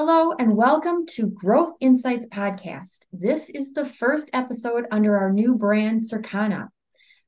Hello, 0.00 0.30
and 0.38 0.56
welcome 0.56 1.06
to 1.06 1.26
Growth 1.26 1.74
Insights 1.80 2.24
Podcast. 2.28 3.00
This 3.12 3.50
is 3.50 3.72
the 3.72 3.84
first 3.84 4.30
episode 4.32 4.86
under 4.92 5.18
our 5.18 5.32
new 5.32 5.56
brand, 5.56 6.00
Circana. 6.00 6.68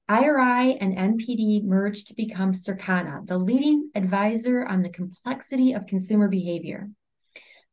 IRI 0.09 0.79
and 0.79 0.97
NPD 0.97 1.65
merged 1.65 2.07
to 2.07 2.15
become 2.15 2.53
Circana, 2.53 3.27
the 3.27 3.39
leading 3.39 3.91
advisor 3.97 4.65
on 4.65 4.83
the 4.83 4.89
complexity 4.89 5.73
of 5.73 5.89
consumer 5.89 6.29
behavior. 6.29 6.89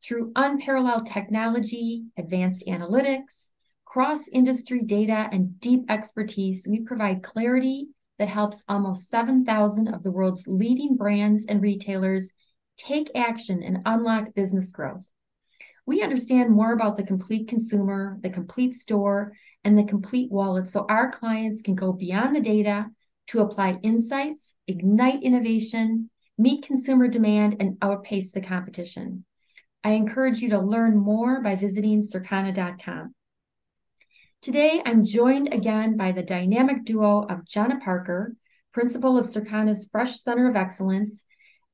Through 0.02 0.32
unparalleled 0.34 1.06
technology, 1.06 2.06
advanced 2.16 2.66
analytics, 2.66 3.50
cross 3.84 4.26
industry 4.26 4.82
data, 4.82 5.28
and 5.30 5.60
deep 5.60 5.84
expertise, 5.88 6.66
we 6.68 6.80
provide 6.80 7.22
clarity 7.22 7.86
that 8.18 8.28
helps 8.28 8.64
almost 8.68 9.06
7,000 9.06 9.94
of 9.94 10.02
the 10.02 10.10
world's 10.10 10.48
leading 10.48 10.96
brands 10.96 11.46
and 11.46 11.62
retailers 11.62 12.32
take 12.78 13.10
action 13.14 13.62
and 13.62 13.78
unlock 13.84 14.34
business 14.34 14.72
growth. 14.72 15.10
We 15.84 16.02
understand 16.02 16.50
more 16.50 16.72
about 16.72 16.96
the 16.96 17.02
complete 17.02 17.48
consumer, 17.48 18.18
the 18.20 18.30
complete 18.30 18.74
store, 18.74 19.32
and 19.64 19.76
the 19.76 19.84
complete 19.84 20.30
wallet 20.30 20.68
so 20.68 20.86
our 20.88 21.10
clients 21.10 21.62
can 21.62 21.74
go 21.74 21.92
beyond 21.92 22.34
the 22.34 22.40
data 22.40 22.86
to 23.28 23.40
apply 23.40 23.78
insights, 23.82 24.54
ignite 24.66 25.22
innovation, 25.22 26.10
meet 26.36 26.66
consumer 26.66 27.08
demand, 27.08 27.56
and 27.60 27.76
outpace 27.82 28.32
the 28.32 28.40
competition. 28.40 29.24
I 29.82 29.92
encourage 29.92 30.40
you 30.40 30.50
to 30.50 30.60
learn 30.60 30.96
more 30.96 31.42
by 31.42 31.56
visiting 31.56 32.00
Circana.com. 32.00 33.14
Today, 34.40 34.80
I'm 34.84 35.04
joined 35.04 35.52
again 35.52 35.96
by 35.96 36.12
the 36.12 36.22
dynamic 36.22 36.84
duo 36.84 37.22
of 37.22 37.44
Jonna 37.44 37.80
Parker, 37.80 38.34
principal 38.72 39.18
of 39.18 39.26
Circana's 39.26 39.88
Fresh 39.90 40.20
Center 40.20 40.48
of 40.48 40.56
Excellence, 40.56 41.24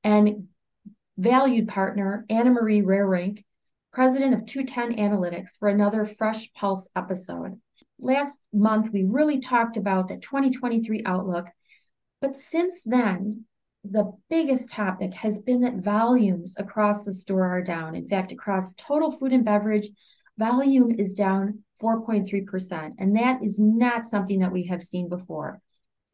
and 0.02 0.48
valued 1.16 1.68
partner, 1.68 2.24
Anna 2.28 2.50
Marie 2.50 2.82
Roerink, 2.82 3.44
president 3.92 4.34
of 4.34 4.46
210 4.46 4.98
Analytics, 4.98 5.58
for 5.58 5.68
another 5.68 6.04
Fresh 6.04 6.52
Pulse 6.54 6.88
episode. 6.96 7.60
Last 7.98 8.40
month, 8.52 8.90
we 8.92 9.04
really 9.04 9.40
talked 9.40 9.76
about 9.76 10.08
the 10.08 10.16
2023 10.16 11.02
outlook, 11.06 11.46
but 12.20 12.34
since 12.34 12.82
then, 12.82 13.44
the 13.84 14.12
biggest 14.30 14.70
topic 14.70 15.12
has 15.14 15.38
been 15.38 15.60
that 15.60 15.76
volumes 15.76 16.56
across 16.58 17.04
the 17.04 17.12
store 17.12 17.44
are 17.44 17.62
down. 17.62 17.94
In 17.94 18.08
fact, 18.08 18.32
across 18.32 18.72
total 18.74 19.10
food 19.10 19.32
and 19.32 19.44
beverage, 19.44 19.88
volume 20.38 20.90
is 20.98 21.12
down 21.12 21.60
4.3%, 21.82 22.92
and 22.98 23.16
that 23.16 23.42
is 23.42 23.60
not 23.60 24.04
something 24.04 24.40
that 24.40 24.52
we 24.52 24.64
have 24.64 24.82
seen 24.82 25.08
before. 25.08 25.60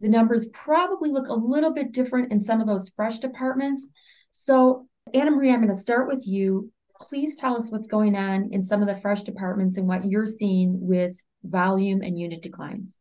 The 0.01 0.09
numbers 0.09 0.47
probably 0.47 1.11
look 1.11 1.29
a 1.29 1.35
little 1.35 1.73
bit 1.73 1.93
different 1.93 2.33
in 2.33 2.41
some 2.41 2.61
of 2.61 2.67
those 2.67 2.91
fresh 2.91 3.21
departments. 3.21 3.89
So 4.33 4.89
Anna 5.15 5.31
Marie, 5.31 5.53
I'm 5.53 5.61
going 5.61 5.69
to 5.69 5.75
start 5.75 6.07
with 6.07 6.27
you. 6.27 6.73
Please 7.01 7.37
tell 7.37 7.57
us 7.57 7.71
what's 7.71 7.87
going 7.87 8.17
on 8.17 8.51
in 8.53 8.63
some 8.63 8.83
of 8.83 8.89
the 8.89 9.01
fresh 9.01 9.23
departments 9.23 9.77
and 9.77 9.89
what 9.89 10.05
you're 10.05 10.27
seeing 10.27 10.87
with 10.87 11.17
volume 11.43 12.03
and 12.03 12.19
unit 12.19 12.43
declines. 12.43 12.99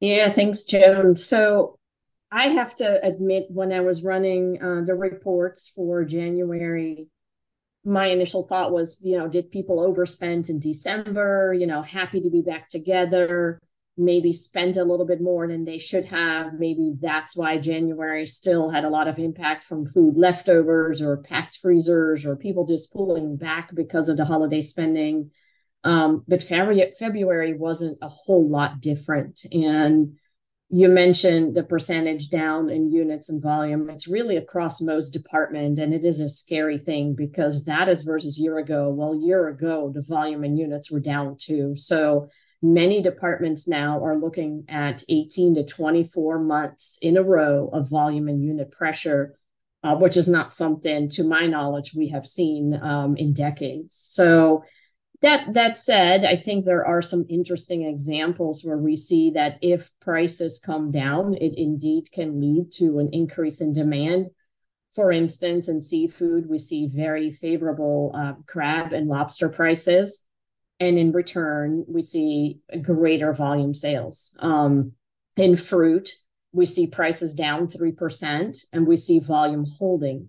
Yeah, 0.00 0.28
thanks, 0.28 0.64
Joan. 0.64 1.14
So 1.14 1.78
I 2.32 2.48
have 2.48 2.74
to 2.76 3.04
admit, 3.06 3.46
when 3.48 3.72
I 3.72 3.80
was 3.80 4.02
running 4.02 4.62
uh, 4.62 4.82
the 4.84 4.94
reports 4.94 5.68
for 5.68 6.04
January, 6.04 7.08
my 7.84 8.06
initial 8.06 8.46
thought 8.46 8.72
was, 8.72 9.00
you 9.02 9.18
know, 9.18 9.28
did 9.28 9.50
people 9.50 9.78
overspend 9.78 10.48
in 10.48 10.58
December? 10.58 11.54
You 11.54 11.66
know, 11.66 11.82
happy 11.82 12.20
to 12.20 12.30
be 12.30 12.42
back 12.42 12.68
together 12.68 13.60
maybe 14.00 14.32
spent 14.32 14.76
a 14.76 14.84
little 14.84 15.06
bit 15.06 15.20
more 15.20 15.46
than 15.46 15.64
they 15.64 15.78
should 15.78 16.06
have. 16.06 16.54
Maybe 16.54 16.94
that's 17.00 17.36
why 17.36 17.58
January 17.58 18.26
still 18.26 18.70
had 18.70 18.84
a 18.84 18.88
lot 18.88 19.08
of 19.08 19.18
impact 19.18 19.62
from 19.64 19.86
food 19.86 20.16
leftovers 20.16 21.02
or 21.02 21.18
packed 21.18 21.58
freezers 21.58 22.24
or 22.24 22.34
people 22.34 22.66
just 22.66 22.92
pulling 22.92 23.36
back 23.36 23.74
because 23.74 24.08
of 24.08 24.16
the 24.16 24.24
holiday 24.24 24.62
spending. 24.62 25.30
Um, 25.84 26.24
but 26.26 26.42
February, 26.42 26.92
February 26.98 27.54
wasn't 27.54 27.98
a 28.02 28.08
whole 28.08 28.48
lot 28.48 28.80
different. 28.80 29.44
And 29.52 30.18
you 30.70 30.88
mentioned 30.88 31.54
the 31.54 31.64
percentage 31.64 32.30
down 32.30 32.70
in 32.70 32.92
units 32.92 33.28
and 33.28 33.42
volume. 33.42 33.90
It's 33.90 34.06
really 34.06 34.36
across 34.36 34.80
most 34.80 35.10
department, 35.10 35.80
and 35.80 35.92
it 35.92 36.04
is 36.04 36.20
a 36.20 36.28
scary 36.28 36.78
thing 36.78 37.14
because 37.14 37.64
that 37.64 37.88
is 37.88 38.04
versus 38.04 38.38
year 38.38 38.58
ago. 38.58 38.88
Well, 38.88 39.16
year 39.16 39.48
ago, 39.48 39.90
the 39.92 40.02
volume 40.02 40.44
and 40.44 40.56
units 40.56 40.90
were 40.90 41.00
down 41.00 41.36
too. 41.40 41.74
So 41.76 42.28
Many 42.62 43.00
departments 43.00 43.66
now 43.66 44.04
are 44.04 44.18
looking 44.18 44.64
at 44.68 45.02
18 45.08 45.54
to 45.54 45.64
24 45.64 46.38
months 46.40 46.98
in 47.00 47.16
a 47.16 47.22
row 47.22 47.70
of 47.72 47.88
volume 47.88 48.28
and 48.28 48.42
unit 48.42 48.70
pressure, 48.70 49.34
uh, 49.82 49.96
which 49.96 50.16
is 50.16 50.28
not 50.28 50.52
something, 50.52 51.08
to 51.10 51.24
my 51.24 51.46
knowledge, 51.46 51.94
we 51.94 52.08
have 52.08 52.26
seen 52.26 52.74
um, 52.82 53.16
in 53.16 53.32
decades. 53.32 53.94
So, 53.94 54.64
that 55.22 55.52
that 55.52 55.76
said, 55.76 56.24
I 56.24 56.34
think 56.34 56.64
there 56.64 56.86
are 56.86 57.02
some 57.02 57.26
interesting 57.28 57.84
examples 57.84 58.64
where 58.64 58.78
we 58.78 58.96
see 58.96 59.30
that 59.32 59.58
if 59.60 59.92
prices 60.00 60.58
come 60.58 60.90
down, 60.90 61.34
it 61.34 61.58
indeed 61.58 62.10
can 62.10 62.40
lead 62.40 62.72
to 62.76 62.98
an 63.00 63.10
increase 63.12 63.60
in 63.60 63.74
demand. 63.74 64.30
For 64.94 65.12
instance, 65.12 65.68
in 65.68 65.82
seafood, 65.82 66.48
we 66.48 66.56
see 66.56 66.88
very 66.88 67.30
favorable 67.30 68.12
uh, 68.14 68.32
crab 68.46 68.94
and 68.94 69.08
lobster 69.08 69.50
prices 69.50 70.26
and 70.80 70.98
in 70.98 71.12
return 71.12 71.84
we 71.86 72.02
see 72.02 72.58
greater 72.82 73.32
volume 73.32 73.74
sales. 73.74 74.36
Um, 74.40 74.92
in 75.36 75.56
fruit 75.56 76.10
we 76.52 76.66
see 76.66 76.86
prices 76.86 77.34
down 77.34 77.68
3% 77.68 78.66
and 78.72 78.86
we 78.86 78.96
see 78.96 79.20
volume 79.20 79.64
holding. 79.78 80.28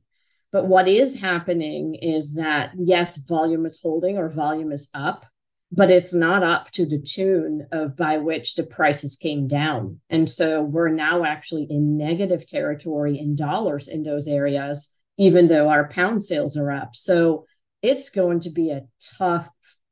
But 0.52 0.68
what 0.68 0.88
is 0.88 1.20
happening 1.20 1.96
is 1.96 2.36
that 2.36 2.74
yes 2.76 3.18
volume 3.18 3.66
is 3.66 3.80
holding 3.82 4.18
or 4.18 4.30
volume 4.30 4.72
is 4.72 4.90
up 4.94 5.26
but 5.74 5.90
it's 5.90 6.14
not 6.14 6.44
up 6.44 6.70
to 6.72 6.86
the 6.86 7.00
tune 7.00 7.66
of 7.72 7.96
by 7.96 8.18
which 8.18 8.56
the 8.56 8.64
prices 8.64 9.16
came 9.16 9.48
down. 9.48 10.02
And 10.10 10.30
so 10.30 10.62
we're 10.62 10.90
now 10.90 11.24
actually 11.24 11.66
in 11.70 11.98
negative 11.98 12.46
territory 12.46 13.18
in 13.18 13.38
dollars 13.38 13.88
in 13.88 14.04
those 14.04 14.28
areas 14.28 14.98
even 15.18 15.46
though 15.46 15.70
our 15.70 15.88
pound 15.88 16.24
sales 16.24 16.58
are 16.58 16.72
up. 16.72 16.96
So 16.96 17.46
it's 17.82 18.10
going 18.10 18.40
to 18.42 18.50
be 18.50 18.72
a 18.72 18.86
tough 19.18 19.50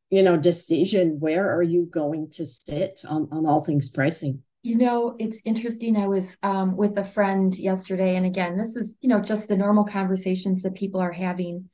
you 0.10 0.24
know 0.24 0.38
decision 0.38 1.20
where 1.20 1.54
are 1.54 1.64
you 1.64 1.86
going 1.86 2.30
to 2.32 2.46
sit 2.46 3.04
on, 3.08 3.28
on 3.32 3.46
all 3.46 3.62
things 3.62 3.90
pricing? 3.90 4.42
You 4.62 4.76
know 4.76 5.16
it's 5.20 5.42
interesting 5.46 5.96
i 5.96 6.08
was 6.08 6.38
um, 6.44 6.76
with 6.76 6.98
a 6.98 7.04
friend 7.04 7.58
yesterday 7.58 8.16
and 8.16 8.26
again 8.26 8.58
this 8.58 8.76
is 8.76 8.96
you 9.02 9.08
know 9.10 9.22
just 9.22 9.48
the 9.48 9.58
normal 9.58 9.86
conversations 9.86 10.62
that 10.64 10.76
people 10.76 11.02
are 11.02 11.12
having. 11.12 11.70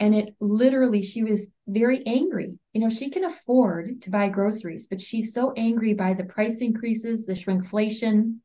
And 0.00 0.12
it 0.12 0.34
literally 0.40 1.02
she 1.02 1.22
was 1.22 1.46
very 1.68 2.04
angry. 2.06 2.58
You 2.72 2.80
know 2.80 2.90
she 2.90 3.10
can 3.10 3.24
afford 3.24 4.02
to 4.02 4.10
buy 4.10 4.28
groceries 4.28 4.86
but 4.86 5.00
she's 5.00 5.32
so 5.32 5.52
angry 5.56 5.94
by 5.94 6.14
the 6.14 6.24
price 6.24 6.60
increases 6.60 7.26
the 7.26 7.34
shrinkflation 7.34 8.38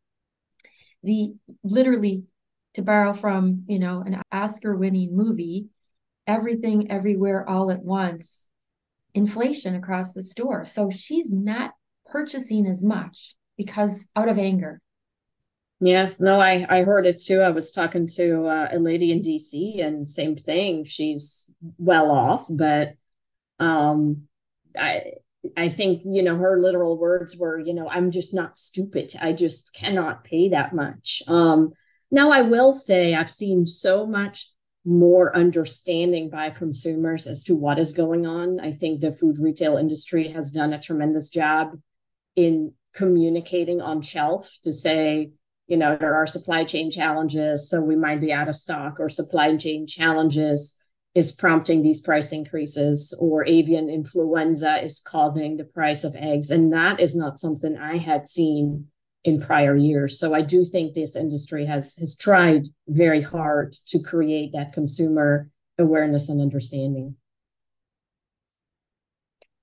the 1.04 1.34
literally 1.64 2.24
to 2.74 2.82
borrow 2.82 3.14
from 3.14 3.64
you 3.68 3.80
know 3.80 4.02
an 4.02 4.22
oscar 4.32 4.76
winning 4.76 5.16
movie 5.16 5.68
everything 6.28 6.92
everywhere 6.92 7.48
all 7.48 7.72
at 7.72 7.82
once 7.82 8.49
inflation 9.20 9.76
across 9.76 10.14
the 10.14 10.22
store. 10.22 10.64
So 10.64 10.90
she's 10.90 11.34
not 11.34 11.72
purchasing 12.06 12.66
as 12.66 12.82
much 12.82 13.36
because 13.58 14.08
out 14.16 14.30
of 14.30 14.40
anger. 14.40 14.80
Yeah, 15.82 16.12
no, 16.20 16.40
I 16.40 16.66
I 16.70 16.84
heard 16.84 17.06
it 17.06 17.22
too. 17.22 17.42
I 17.42 17.52
was 17.52 17.72
talking 17.72 18.08
to 18.16 18.48
uh, 18.48 18.70
a 18.72 18.80
lady 18.80 19.12
in 19.12 19.22
DC, 19.22 19.82
and 19.82 20.10
same 20.10 20.36
thing. 20.36 20.84
She's 20.86 21.52
well 21.78 22.12
off, 22.12 22.48
but 22.50 22.96
um, 23.60 24.24
I 24.78 25.14
I 25.56 25.70
think 25.70 26.02
you 26.06 26.24
know 26.24 26.36
her 26.38 26.60
literal 26.60 26.98
words 26.98 27.38
were, 27.38 27.60
you 27.60 27.74
know, 27.74 27.88
I'm 27.90 28.12
just 28.12 28.34
not 28.34 28.58
stupid. 28.58 29.14
I 29.22 29.32
just 29.32 29.74
cannot 29.74 30.26
pay 30.26 30.50
that 30.50 30.74
much. 30.74 31.22
Um, 31.28 31.72
now 32.12 32.32
I 32.32 32.42
will 32.42 32.74
say 32.74 33.16
I've 33.16 33.32
seen 33.32 33.66
so 33.66 34.06
much 34.06 34.52
more 34.90 35.36
understanding 35.38 36.32
by 36.32 36.50
consumers 36.50 37.28
as 37.28 37.44
to 37.44 37.56
what 37.56 37.78
is 37.78 37.94
going 37.94 38.26
on. 38.26 38.60
I 38.60 38.72
think 38.72 39.00
the 39.00 39.12
food 39.12 39.38
retail 39.38 39.78
industry 39.78 40.30
has 40.30 40.52
done 40.52 40.74
a 40.74 40.82
tremendous 40.82 41.30
job 41.30 41.80
in 42.36 42.74
communicating 42.96 43.82
on 43.82 44.02
shelf 44.02 44.58
to 44.64 44.72
say, 44.72 45.30
you 45.68 45.78
know, 45.78 45.96
there 45.96 46.16
are 46.16 46.26
supply 46.26 46.64
chain 46.64 46.90
challenges, 46.90 47.70
so 47.70 47.80
we 47.80 47.96
might 47.96 48.20
be 48.20 48.34
out 48.34 48.50
of 48.50 48.56
stock, 48.56 49.00
or 49.00 49.10
supply 49.10 49.56
chain 49.56 49.86
challenges 49.86 50.76
is 51.14 51.32
prompting 51.32 51.84
these 51.84 52.02
price 52.02 52.32
increases, 52.32 53.16
or 53.20 53.46
avian 53.46 53.90
influenza 53.90 54.84
is 54.84 55.00
causing 55.00 55.58
the 55.58 55.66
price 55.66 56.04
of 56.04 56.16
eggs. 56.16 56.50
And 56.50 56.74
that 56.74 57.00
is 57.00 57.16
not 57.16 57.38
something 57.38 57.78
I 57.78 57.98
had 57.98 58.28
seen 58.28 58.88
in 59.24 59.42
prior 59.42 59.76
years. 59.76 60.20
So 60.20 60.34
I 60.34 60.42
do 60.42 60.64
think 60.64 60.94
this 60.94 61.16
industry 61.16 61.66
has 61.66 61.96
has 61.98 62.16
tried 62.16 62.68
very 62.88 63.22
hard 63.22 63.74
to 63.88 64.00
create 64.00 64.54
that 64.54 64.74
consumer 64.74 65.50
awareness 65.78 66.30
and 66.30 66.42
understanding. 66.42 67.16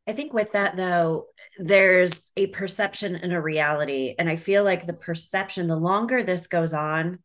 I 0.06 0.12
think 0.12 0.32
with 0.32 0.52
that 0.52 0.76
though, 0.76 1.26
there's 1.58 2.30
a 2.36 2.46
perception 2.48 3.16
and 3.16 3.32
a 3.32 3.40
reality. 3.40 4.14
And 4.18 4.28
I 4.28 4.36
feel 4.36 4.62
like 4.62 4.86
the 4.86 4.92
perception, 4.92 5.66
the 5.66 5.76
longer 5.76 6.22
this 6.22 6.46
goes 6.46 6.72
on, 6.72 7.18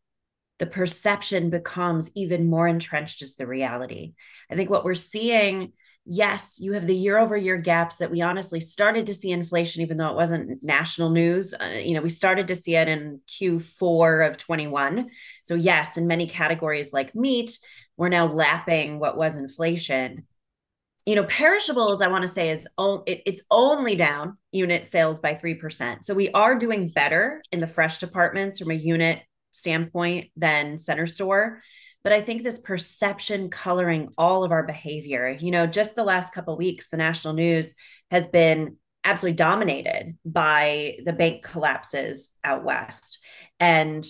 the 0.58 0.66
perception 0.66 1.50
becomes 1.50 2.10
even 2.16 2.48
more 2.48 2.66
entrenched 2.66 3.22
as 3.22 3.36
the 3.36 3.46
reality. 3.46 4.14
I 4.50 4.54
think 4.56 4.68
what 4.68 4.84
we're 4.84 4.94
seeing, 4.94 5.72
yes, 6.04 6.58
you 6.60 6.72
have 6.72 6.86
the 6.86 6.94
year 6.94 7.18
over 7.18 7.36
year 7.36 7.56
gaps 7.56 7.96
that 7.96 8.10
we 8.10 8.20
honestly 8.20 8.60
started 8.60 9.06
to 9.06 9.14
see 9.14 9.30
inflation, 9.30 9.82
even 9.82 9.96
though 9.96 10.08
it 10.08 10.16
wasn't 10.16 10.62
national 10.62 11.10
news. 11.10 11.54
Uh, 11.54 11.80
you 11.82 11.94
know, 11.94 12.02
we 12.02 12.08
started 12.08 12.48
to 12.48 12.54
see 12.54 12.74
it 12.76 12.88
in 12.88 13.20
Q4 13.28 14.28
of 14.28 14.38
21. 14.38 15.10
So, 15.44 15.54
yes, 15.54 15.96
in 15.96 16.06
many 16.06 16.26
categories 16.26 16.92
like 16.92 17.14
meat, 17.14 17.58
we're 17.96 18.08
now 18.08 18.26
lapping 18.26 18.98
what 18.98 19.16
was 19.16 19.36
inflation 19.36 20.26
you 21.04 21.16
know, 21.16 21.24
perishables, 21.24 22.00
I 22.00 22.06
want 22.08 22.22
to 22.22 22.28
say 22.28 22.50
is 22.50 22.68
o- 22.78 23.02
it, 23.06 23.22
it's 23.26 23.42
only 23.50 23.96
down 23.96 24.38
unit 24.52 24.86
sales 24.86 25.18
by 25.18 25.34
3%. 25.34 26.04
So 26.04 26.14
we 26.14 26.30
are 26.30 26.56
doing 26.56 26.90
better 26.90 27.42
in 27.50 27.60
the 27.60 27.66
fresh 27.66 27.98
departments 27.98 28.60
from 28.60 28.70
a 28.70 28.74
unit 28.74 29.20
standpoint 29.50 30.30
than 30.36 30.78
center 30.78 31.06
store. 31.06 31.60
But 32.04 32.12
I 32.12 32.20
think 32.20 32.42
this 32.42 32.58
perception 32.58 33.48
coloring 33.48 34.12
all 34.18 34.44
of 34.44 34.52
our 34.52 34.64
behavior. 34.64 35.36
You 35.38 35.50
know, 35.50 35.66
just 35.66 35.94
the 35.94 36.04
last 36.04 36.34
couple 36.34 36.56
weeks, 36.56 36.88
the 36.88 36.96
national 36.96 37.34
news 37.34 37.74
has 38.10 38.26
been 38.26 38.76
absolutely 39.04 39.36
dominated 39.36 40.16
by 40.24 40.98
the 41.04 41.12
bank 41.12 41.42
collapses 41.42 42.30
out 42.44 42.64
west. 42.64 43.18
And 43.60 44.04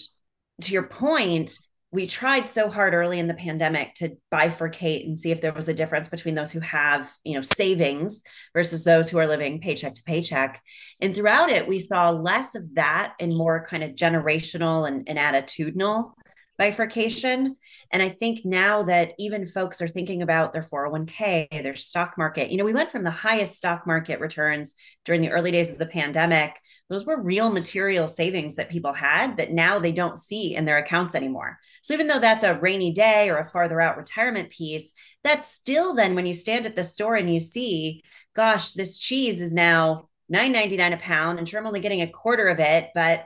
to 0.62 0.73
your 0.73 0.85
point, 0.85 1.59
we 1.93 2.06
tried 2.06 2.49
so 2.49 2.71
hard 2.71 2.94
early 2.94 3.19
in 3.19 3.29
the 3.29 3.35
pandemic 3.35 3.93
to 3.94 4.17
bifurcate 4.33 5.05
and 5.06 5.19
see 5.19 5.31
if 5.31 5.43
there 5.43 5.53
was 5.53 5.69
a 5.69 5.75
difference 5.75 6.09
between 6.09 6.35
those 6.35 6.50
who 6.50 6.61
have 6.61 7.12
you 7.23 7.35
know 7.35 7.43
savings 7.43 8.23
versus 8.55 8.83
those 8.83 9.11
who 9.11 9.19
are 9.19 9.27
living 9.27 9.61
paycheck 9.61 9.93
to 9.94 10.03
paycheck 10.05 10.62
and 11.00 11.15
throughout 11.15 11.50
it 11.50 11.69
we 11.69 11.79
saw 11.79 12.11
less 12.11 12.55
of 12.55 12.75
that 12.75 13.12
and 13.21 13.37
more 13.37 13.62
kind 13.62 13.85
of 13.85 13.91
generational 13.91 14.89
and, 14.89 15.06
and 15.09 15.19
attitudinal 15.19 16.12
bifurcation. 16.58 17.56
And 17.90 18.02
I 18.02 18.08
think 18.08 18.44
now 18.44 18.82
that 18.84 19.12
even 19.19 19.46
folks 19.46 19.81
are 19.81 19.88
thinking 19.88 20.22
about 20.22 20.52
their 20.52 20.62
401k, 20.62 21.62
their 21.62 21.75
stock 21.75 22.16
market, 22.19 22.50
you 22.50 22.58
know, 22.58 22.64
we 22.64 22.72
went 22.72 22.90
from 22.90 23.04
the 23.04 23.10
highest 23.10 23.56
stock 23.56 23.87
market 23.87 24.20
returns 24.20 24.75
during 25.04 25.20
the 25.20 25.31
early 25.31 25.50
days 25.50 25.70
of 25.70 25.78
the 25.78 25.87
pandemic. 25.87 26.58
Those 26.88 27.06
were 27.06 27.22
real 27.22 27.50
material 27.50 28.06
savings 28.06 28.56
that 28.56 28.70
people 28.70 28.93
had 28.93 29.37
that 29.38 29.52
now 29.52 29.78
they 29.78 29.93
don't 29.93 30.19
see 30.19 30.54
in 30.54 30.64
their 30.64 30.78
accounts 30.78 31.14
anymore. 31.14 31.58
So 31.82 31.94
even 31.94 32.06
though 32.06 32.20
that's 32.20 32.44
a 32.44 32.58
rainy 32.58 32.93
day 32.93 33.31
or 33.31 33.38
a 33.38 33.48
farther 33.48 33.81
out 33.81 33.96
retirement 33.96 34.50
piece, 34.50 34.93
that's 35.25 35.48
still 35.48 35.94
then 35.94 36.14
when 36.14 36.26
you 36.26 36.34
stand 36.34 36.66
at 36.66 36.76
the 36.76 36.84
store 36.84 37.16
and 37.16 37.32
you 37.32 37.40
see, 37.40 38.02
gosh, 38.34 38.72
this 38.72 38.98
cheese 38.98 39.40
is 39.40 39.55
now 39.55 40.05
9.99 40.32 40.94
a 40.94 40.96
pound 40.98 41.38
and 41.38 41.48
sure 41.48 41.60
I'm 41.60 41.66
only 41.66 41.81
getting 41.81 42.02
a 42.02 42.10
quarter 42.10 42.48
of 42.48 42.60
it, 42.60 42.90
but 42.94 43.25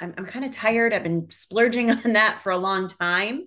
I'm, 0.00 0.14
I'm 0.16 0.26
kind 0.26 0.44
of 0.44 0.50
tired. 0.50 0.92
I've 0.92 1.02
been 1.02 1.30
splurging 1.30 1.90
on 2.04 2.14
that 2.14 2.40
for 2.42 2.50
a 2.50 2.58
long 2.58 2.88
time. 2.88 3.44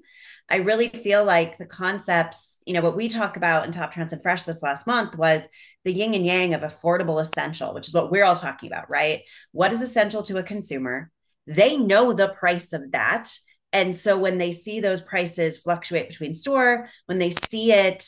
I 0.50 0.58
really 0.58 0.90
feel 0.90 1.24
like 1.24 1.58
the 1.58 1.66
concepts, 1.66 2.62
you 2.66 2.74
know, 2.74 2.82
what 2.82 2.98
we 2.98 3.08
talk 3.08 3.38
about 3.38 3.66
in 3.66 3.72
Top 3.72 3.92
Trends 3.92 4.14
and 4.14 4.22
Fresh 4.22 4.44
this 4.44 4.62
last 4.62 4.86
month 4.86 5.18
was 5.18 5.48
the 5.86 5.94
yin 5.94 6.14
and 6.14 6.26
yang 6.26 6.54
of 6.54 6.62
affordable 6.62 7.22
essential, 7.22 7.74
which 7.74 7.88
is 7.88 7.94
what 7.94 8.12
we're 8.12 8.26
all 8.26 8.36
talking 8.36 8.70
about, 8.72 8.90
right? 8.90 9.22
What 9.52 9.72
is 9.72 9.82
essential 9.82 10.22
to 10.24 10.38
a 10.38 10.44
consumer? 10.44 11.10
They 11.48 11.78
know 11.78 12.14
the 12.14 12.28
price 12.28 12.74
of 12.74 12.92
that. 12.92 13.34
And 13.72 13.96
so 13.96 14.18
when 14.18 14.38
they 14.38 14.52
see 14.52 14.80
those 14.80 15.02
prices 15.02 15.58
fluctuate 15.58 16.10
between 16.10 16.36
store, 16.36 16.90
when 17.06 17.20
they 17.20 17.32
see 17.32 17.72
it 17.72 18.06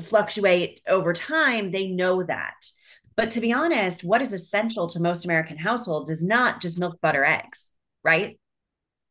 fluctuate 0.00 0.80
over 0.86 1.12
time, 1.12 1.70
they 1.70 1.88
know 1.88 2.22
that. 2.22 2.56
But 3.16 3.30
to 3.32 3.40
be 3.40 3.52
honest, 3.52 4.04
what 4.04 4.22
is 4.22 4.32
essential 4.32 4.86
to 4.88 5.00
most 5.00 5.24
American 5.24 5.56
households 5.56 6.10
is 6.10 6.22
not 6.22 6.60
just 6.60 6.78
milk, 6.78 7.00
butter, 7.00 7.24
eggs, 7.24 7.70
right? 8.04 8.38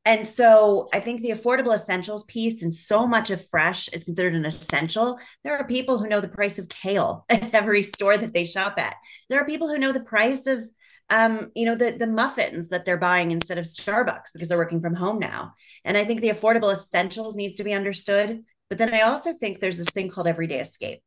And 0.07 0.27
so 0.27 0.87
I 0.93 0.99
think 0.99 1.21
the 1.21 1.31
affordable 1.31 1.73
essentials 1.73 2.23
piece 2.25 2.61
and 2.61 2.71
so 2.71 3.07
much 3.07 3.31
of 3.31 3.47
fresh 3.49 3.87
is 3.87 4.03
considered 4.03 4.35
an 4.35 4.45
essential. 4.45 5.17
There 5.43 5.57
are 5.57 5.65
people 5.65 5.97
who 5.97 6.07
know 6.07 6.21
the 6.21 6.27
price 6.27 6.59
of 6.59 6.69
kale 6.69 7.25
at 7.29 7.53
every 7.55 7.81
store 7.81 8.15
that 8.15 8.33
they 8.33 8.45
shop 8.45 8.75
at. 8.77 8.95
There 9.29 9.41
are 9.41 9.45
people 9.45 9.67
who 9.67 9.79
know 9.79 9.91
the 9.91 9.99
price 9.99 10.45
of 10.45 10.63
um, 11.09 11.51
you 11.55 11.65
know, 11.65 11.75
the 11.75 11.91
the 11.91 12.07
muffins 12.07 12.69
that 12.69 12.83
they're 12.83 12.97
buying 12.97 13.29
instead 13.29 13.59
of 13.59 13.65
Starbucks 13.65 14.33
because 14.33 14.47
they're 14.47 14.57
working 14.57 14.81
from 14.81 14.95
home 14.95 15.19
now. 15.19 15.53
And 15.83 15.97
I 15.97 16.03
think 16.03 16.21
the 16.21 16.29
affordable 16.29 16.71
essentials 16.71 17.35
needs 17.35 17.57
to 17.57 17.63
be 17.63 17.73
understood. 17.73 18.43
But 18.69 18.79
then 18.79 18.91
I 18.91 19.01
also 19.01 19.33
think 19.33 19.59
there's 19.59 19.77
this 19.77 19.91
thing 19.91 20.09
called 20.09 20.27
everyday 20.27 20.59
escape 20.59 21.03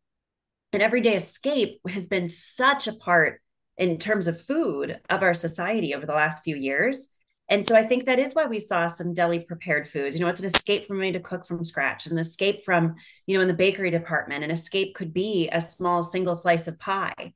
and 0.72 0.82
everyday 0.82 1.14
escape 1.14 1.80
has 1.88 2.06
been 2.06 2.28
such 2.28 2.86
a 2.86 2.92
part 2.92 3.40
in 3.76 3.98
terms 3.98 4.26
of 4.26 4.40
food 4.40 5.00
of 5.08 5.22
our 5.22 5.34
society 5.34 5.94
over 5.94 6.04
the 6.04 6.12
last 6.12 6.42
few 6.42 6.56
years. 6.56 7.10
And 7.48 7.66
so 7.66 7.74
I 7.74 7.82
think 7.82 8.04
that 8.04 8.18
is 8.18 8.34
why 8.34 8.44
we 8.44 8.60
saw 8.60 8.88
some 8.88 9.14
deli 9.14 9.40
prepared 9.40 9.88
foods. 9.88 10.14
You 10.14 10.22
know, 10.22 10.30
it's 10.30 10.40
an 10.40 10.46
escape 10.46 10.86
from 10.86 10.98
me 10.98 11.12
to 11.12 11.20
cook 11.20 11.46
from 11.46 11.64
scratch, 11.64 12.04
it's 12.04 12.12
an 12.12 12.18
escape 12.18 12.64
from, 12.64 12.96
you 13.26 13.36
know, 13.36 13.42
in 13.42 13.48
the 13.48 13.54
bakery 13.54 13.90
department. 13.90 14.44
An 14.44 14.50
escape 14.50 14.94
could 14.94 15.14
be 15.14 15.48
a 15.50 15.60
small 15.60 16.02
single 16.02 16.34
slice 16.34 16.68
of 16.68 16.78
pie. 16.78 17.32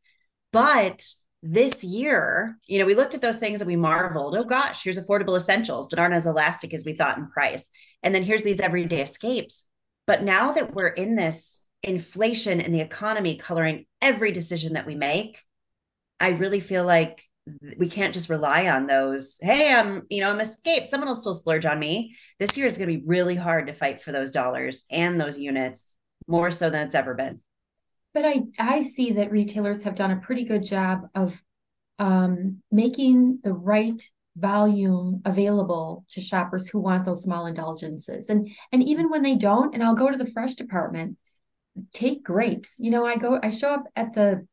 But 0.52 1.02
this 1.42 1.82
year, 1.82 2.58
you 2.66 2.78
know, 2.78 2.84
we 2.84 2.94
looked 2.94 3.14
at 3.14 3.22
those 3.22 3.38
things 3.38 3.60
and 3.60 3.68
we 3.68 3.76
marveled, 3.76 4.36
oh 4.36 4.44
gosh, 4.44 4.84
here's 4.84 4.98
affordable 4.98 5.36
essentials 5.36 5.88
that 5.88 5.98
aren't 5.98 6.14
as 6.14 6.26
elastic 6.26 6.74
as 6.74 6.84
we 6.84 6.92
thought 6.92 7.18
in 7.18 7.26
price. 7.28 7.70
And 8.02 8.14
then 8.14 8.22
here's 8.22 8.42
these 8.42 8.60
everyday 8.60 9.02
escapes. 9.02 9.66
But 10.06 10.22
now 10.22 10.52
that 10.52 10.74
we're 10.74 10.88
in 10.88 11.14
this 11.14 11.62
inflation 11.82 12.60
and 12.60 12.74
the 12.74 12.80
economy 12.80 13.36
coloring 13.36 13.86
every 14.00 14.32
decision 14.32 14.74
that 14.74 14.86
we 14.86 14.94
make, 14.94 15.42
I 16.20 16.30
really 16.30 16.60
feel 16.60 16.84
like 16.84 17.24
we 17.76 17.88
can't 17.88 18.14
just 18.14 18.30
rely 18.30 18.68
on 18.68 18.86
those. 18.86 19.38
Hey, 19.42 19.72
I'm, 19.72 20.02
you 20.08 20.20
know, 20.20 20.30
I'm 20.30 20.40
escaped. 20.40 20.86
Someone 20.86 21.08
will 21.08 21.16
still 21.16 21.34
splurge 21.34 21.66
on 21.66 21.78
me. 21.78 22.14
This 22.38 22.56
year 22.56 22.66
is 22.66 22.78
going 22.78 22.88
to 22.88 22.98
be 22.98 23.04
really 23.04 23.34
hard 23.34 23.66
to 23.66 23.72
fight 23.72 24.02
for 24.02 24.12
those 24.12 24.30
dollars 24.30 24.84
and 24.90 25.20
those 25.20 25.38
units 25.38 25.96
more 26.28 26.50
so 26.50 26.70
than 26.70 26.86
it's 26.86 26.94
ever 26.94 27.14
been. 27.14 27.40
But 28.14 28.26
I 28.26 28.42
I 28.58 28.82
see 28.82 29.12
that 29.12 29.32
retailers 29.32 29.82
have 29.84 29.94
done 29.94 30.10
a 30.10 30.20
pretty 30.20 30.44
good 30.44 30.62
job 30.62 31.08
of 31.14 31.42
um, 31.98 32.62
making 32.70 33.40
the 33.42 33.54
right 33.54 34.00
volume 34.36 35.22
available 35.24 36.04
to 36.10 36.20
shoppers 36.20 36.68
who 36.68 36.80
want 36.80 37.04
those 37.04 37.22
small 37.22 37.46
indulgences. 37.46 38.28
And 38.28 38.50
and 38.70 38.82
even 38.82 39.10
when 39.10 39.22
they 39.22 39.34
don't, 39.34 39.74
and 39.74 39.82
I'll 39.82 39.94
go 39.94 40.10
to 40.10 40.18
the 40.18 40.30
fresh 40.30 40.54
department 40.54 41.16
take 41.92 42.24
grapes. 42.24 42.76
You 42.78 42.90
know, 42.90 43.06
I 43.06 43.16
go, 43.16 43.38
I 43.42 43.50
show 43.50 43.74
up 43.74 43.84
at 43.96 44.14
the 44.14 44.46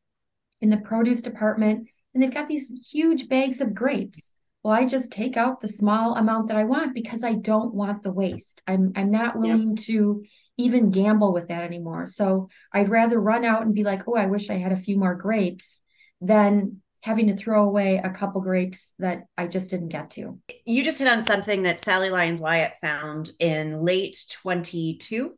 in 0.60 0.70
the 0.70 0.76
produce 0.76 1.22
department 1.22 1.88
and 2.12 2.22
they've 2.22 2.34
got 2.34 2.48
these 2.48 2.90
huge 2.90 3.28
bags 3.28 3.60
of 3.60 3.74
grapes. 3.74 4.32
Well, 4.62 4.74
I 4.74 4.84
just 4.84 5.10
take 5.10 5.38
out 5.38 5.60
the 5.60 5.68
small 5.68 6.16
amount 6.16 6.48
that 6.48 6.56
I 6.56 6.64
want 6.64 6.94
because 6.94 7.24
I 7.24 7.32
don't 7.32 7.72
want 7.72 8.02
the 8.02 8.12
waste. 8.12 8.60
I'm 8.66 8.92
I'm 8.94 9.10
not 9.10 9.38
willing 9.38 9.76
yeah. 9.76 9.84
to 9.86 10.24
even 10.58 10.90
gamble 10.90 11.32
with 11.32 11.48
that 11.48 11.64
anymore. 11.64 12.04
So 12.04 12.48
I'd 12.72 12.90
rather 12.90 13.18
run 13.18 13.44
out 13.44 13.62
and 13.62 13.74
be 13.74 13.84
like, 13.84 14.02
oh, 14.06 14.16
I 14.16 14.26
wish 14.26 14.50
I 14.50 14.58
had 14.58 14.72
a 14.72 14.76
few 14.76 14.98
more 14.98 15.14
grapes 15.14 15.80
than 16.20 16.82
having 17.02 17.28
to 17.28 17.36
throw 17.36 17.64
away 17.64 17.96
a 17.96 18.10
couple 18.10 18.40
grapes 18.40 18.92
that 18.98 19.24
I 19.38 19.46
just 19.46 19.70
didn't 19.70 19.88
get 19.88 20.10
to. 20.10 20.38
You 20.66 20.84
just 20.84 20.98
hit 20.98 21.08
on 21.08 21.22
something 21.22 21.62
that 21.62 21.80
Sally 21.80 22.10
Lyons 22.10 22.40
Wyatt 22.40 22.74
found 22.80 23.30
in 23.38 23.80
late 23.80 24.26
22 24.30 25.34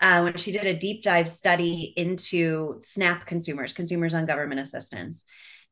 uh, 0.00 0.20
when 0.20 0.36
she 0.36 0.52
did 0.52 0.66
a 0.66 0.78
deep 0.78 1.02
dive 1.02 1.28
study 1.28 1.94
into 1.96 2.80
SNAP 2.82 3.24
consumers, 3.24 3.72
consumers 3.72 4.12
on 4.12 4.26
government 4.26 4.60
assistance. 4.60 5.24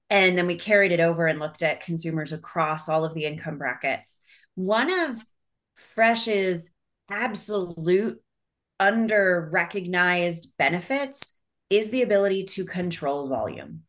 And 0.08 0.36
then 0.36 0.46
we 0.46 0.56
carried 0.56 0.92
it 0.92 1.00
over 1.00 1.26
and 1.26 1.38
looked 1.38 1.62
at 1.62 1.80
consumers 1.80 2.32
across 2.32 2.88
all 2.88 3.04
of 3.04 3.14
the 3.14 3.24
income 3.26 3.58
brackets. 3.58 4.22
One 4.54 4.90
of 4.90 5.18
Fresh's 5.74 6.70
absolute 7.10 8.20
under 8.80 9.48
recognized 9.52 10.52
benefits 10.56 11.36
is 11.70 11.90
the 11.90 12.02
ability 12.02 12.44
to 12.44 12.64
control 12.64 13.28
volume. 13.28 13.82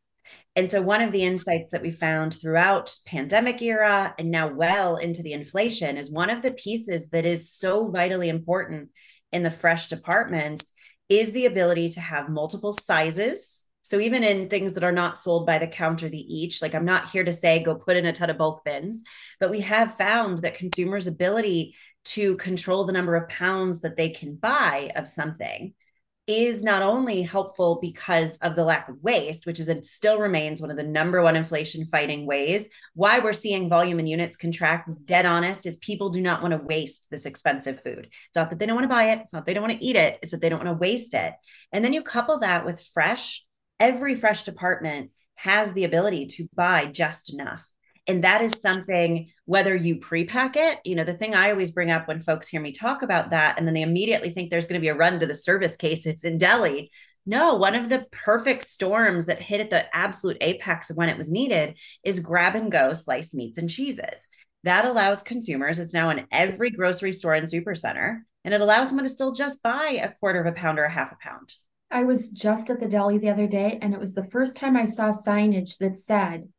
And 0.55 0.71
so 0.71 0.81
one 0.81 1.01
of 1.01 1.11
the 1.11 1.23
insights 1.23 1.71
that 1.71 1.81
we 1.81 1.91
found 1.91 2.33
throughout 2.33 2.97
pandemic 3.05 3.61
era 3.61 4.15
and 4.17 4.31
now 4.31 4.47
well 4.47 4.95
into 4.95 5.21
the 5.21 5.33
inflation 5.33 5.97
is 5.97 6.09
one 6.09 6.29
of 6.29 6.41
the 6.41 6.51
pieces 6.51 7.09
that 7.09 7.25
is 7.25 7.51
so 7.51 7.89
vitally 7.89 8.29
important 8.29 8.89
in 9.33 9.43
the 9.43 9.51
fresh 9.51 9.87
departments 9.87 10.71
is 11.09 11.33
the 11.33 11.45
ability 11.45 11.89
to 11.89 11.99
have 11.99 12.29
multiple 12.29 12.71
sizes. 12.71 13.63
So 13.81 13.99
even 13.99 14.23
in 14.23 14.49
things 14.49 14.73
that 14.73 14.83
are 14.83 14.93
not 14.93 15.17
sold 15.17 15.45
by 15.45 15.59
the 15.59 15.67
counter, 15.67 16.07
the 16.07 16.17
each, 16.17 16.61
like 16.61 16.73
I'm 16.73 16.85
not 16.85 17.09
here 17.09 17.23
to 17.23 17.33
say 17.33 17.61
go 17.61 17.75
put 17.75 17.97
in 17.97 18.05
a 18.05 18.13
ton 18.13 18.29
of 18.29 18.37
bulk 18.37 18.63
bins, 18.63 19.03
but 19.39 19.51
we 19.51 19.61
have 19.61 19.97
found 19.97 20.39
that 20.39 20.55
consumers' 20.55 21.05
ability 21.05 21.75
to 22.05 22.37
control 22.37 22.85
the 22.85 22.93
number 22.93 23.15
of 23.15 23.29
pounds 23.29 23.81
that 23.81 23.97
they 23.97 24.09
can 24.09 24.35
buy 24.35 24.91
of 24.95 25.09
something 25.09 25.73
is 26.27 26.63
not 26.63 26.81
only 26.81 27.21
helpful 27.21 27.77
because 27.79 28.37
of 28.37 28.55
the 28.55 28.63
lack 28.63 28.89
of 28.89 29.01
waste, 29.03 29.45
which 29.45 29.59
is 29.59 29.69
it 29.69 29.85
still 29.85 30.19
remains 30.19 30.59
one 30.59 30.71
of 30.71 30.77
the 30.77 30.83
number 30.83 31.21
one 31.21 31.35
inflation 31.35 31.85
fighting 31.85 32.25
ways. 32.25 32.67
Why 32.95 33.19
we're 33.19 33.33
seeing 33.33 33.69
volume 33.69 33.99
and 33.99 34.09
units 34.09 34.35
contract, 34.35 34.89
dead 35.05 35.27
honest, 35.27 35.67
is 35.67 35.77
people 35.77 36.09
do 36.09 36.21
not 36.21 36.41
want 36.41 36.53
to 36.53 36.57
waste 36.57 37.07
this 37.11 37.27
expensive 37.27 37.81
food. 37.81 38.07
It's 38.27 38.35
not 38.35 38.49
that 38.49 38.57
they 38.57 38.65
don't 38.65 38.75
want 38.75 38.85
to 38.85 38.95
buy 38.95 39.11
it, 39.11 39.19
it's 39.19 39.33
not 39.33 39.45
they 39.45 39.53
don't 39.53 39.63
want 39.63 39.77
to 39.79 39.85
eat 39.85 39.95
it, 39.95 40.17
it's 40.23 40.31
that 40.31 40.41
they 40.41 40.49
don't 40.49 40.65
want 40.65 40.75
to 40.75 40.81
waste 40.81 41.13
it. 41.13 41.33
And 41.71 41.85
then 41.85 41.93
you 41.93 42.01
couple 42.01 42.39
that 42.39 42.65
with 42.65 42.87
fresh, 42.93 43.45
every 43.79 44.15
fresh 44.15 44.43
department 44.43 45.11
has 45.35 45.73
the 45.73 45.83
ability 45.83 46.25
to 46.25 46.49
buy 46.55 46.85
just 46.85 47.31
enough. 47.31 47.69
And 48.07 48.23
that 48.23 48.41
is 48.41 48.61
something, 48.61 49.31
whether 49.45 49.75
you 49.75 49.97
pre-pack 49.97 50.55
it, 50.55 50.79
you 50.85 50.95
know, 50.95 51.03
the 51.03 51.15
thing 51.15 51.33
I 51.33 51.49
always 51.49 51.71
bring 51.71 51.89
up 51.89 52.07
when 52.07 52.19
folks 52.19 52.47
hear 52.47 52.61
me 52.61 52.71
talk 52.71 53.01
about 53.01 53.31
that, 53.31 53.57
and 53.57 53.65
then 53.65 53.73
they 53.73 53.81
immediately 53.81 54.29
think 54.29 54.49
there's 54.49 54.67
going 54.67 54.79
to 54.79 54.83
be 54.83 54.89
a 54.89 54.95
run 54.95 55.19
to 55.19 55.25
the 55.25 55.33
service 55.35 55.75
case, 55.75 56.05
it's 56.05 56.23
in 56.23 56.37
deli. 56.37 56.91
No, 57.25 57.55
one 57.55 57.73
of 57.73 57.89
the 57.89 58.05
perfect 58.11 58.63
storms 58.63 59.25
that 59.25 59.41
hit 59.41 59.59
at 59.59 59.71
the 59.71 59.95
absolute 59.95 60.37
apex 60.41 60.91
of 60.91 60.97
when 60.97 61.09
it 61.09 61.17
was 61.17 61.31
needed 61.31 61.77
is 62.03 62.19
grab 62.19 62.53
and 62.53 62.71
go 62.71 62.93
sliced 62.93 63.33
meats 63.33 63.57
and 63.57 63.67
cheeses. 63.67 64.27
That 64.63 64.85
allows 64.85 65.23
consumers, 65.23 65.79
it's 65.79 65.93
now 65.93 66.11
in 66.11 66.27
every 66.31 66.69
grocery 66.69 67.11
store 67.11 67.33
and 67.33 67.47
supercenter, 67.47 68.19
and 68.43 68.53
it 68.53 68.61
allows 68.61 68.89
someone 68.89 69.05
to 69.05 69.09
still 69.09 69.33
just 69.33 69.63
buy 69.63 69.99
a 69.99 70.11
quarter 70.19 70.39
of 70.39 70.45
a 70.45 70.55
pound 70.55 70.77
or 70.77 70.83
a 70.83 70.91
half 70.91 71.11
a 71.11 71.17
pound. 71.19 71.55
I 71.89 72.03
was 72.03 72.29
just 72.29 72.69
at 72.69 72.79
the 72.79 72.87
deli 72.87 73.17
the 73.17 73.29
other 73.29 73.47
day, 73.47 73.79
and 73.81 73.93
it 73.93 73.99
was 73.99 74.13
the 74.13 74.23
first 74.23 74.55
time 74.55 74.77
I 74.77 74.85
saw 74.85 75.09
signage 75.09 75.77
that 75.79 75.97
said 75.97 76.49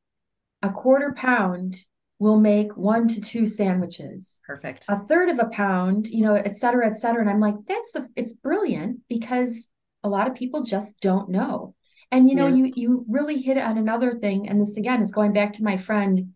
a 0.63 0.71
quarter 0.71 1.15
pound 1.17 1.77
will 2.19 2.39
make 2.39 2.77
one 2.77 3.09
to 3.09 3.21
two 3.21 3.47
sandwiches. 3.47 4.41
Perfect. 4.47 4.87
A 4.89 4.99
third 4.99 5.29
of 5.29 5.39
a 5.39 5.47
pound, 5.47 6.09
you 6.09 6.23
know, 6.23 6.35
et 6.35 6.55
cetera, 6.55 6.87
et 6.87 6.97
cetera. 6.97 7.21
And 7.21 7.31
I'm 7.31 7.41
like, 7.41 7.57
that's 7.67 7.93
the 7.93 8.09
it's 8.17 8.33
brilliant 8.33 9.01
because 9.09 9.69
a 10.03 10.09
lot 10.09 10.29
of 10.29 10.35
people 10.35 10.63
just 10.63 11.01
don't 11.01 11.29
know. 11.29 11.75
And 12.11 12.29
you 12.29 12.37
know, 12.37 12.47
yeah. 12.47 12.55
you 12.55 12.73
you 12.75 13.05
really 13.09 13.41
hit 13.41 13.59
on 13.59 13.77
another 13.77 14.13
thing. 14.13 14.49
And 14.49 14.61
this 14.61 14.77
again 14.77 15.03
is 15.03 15.13
going 15.13 15.33
back 15.33 15.55
to 15.55 15.65
my 15.65 15.77
friend 15.77 16.33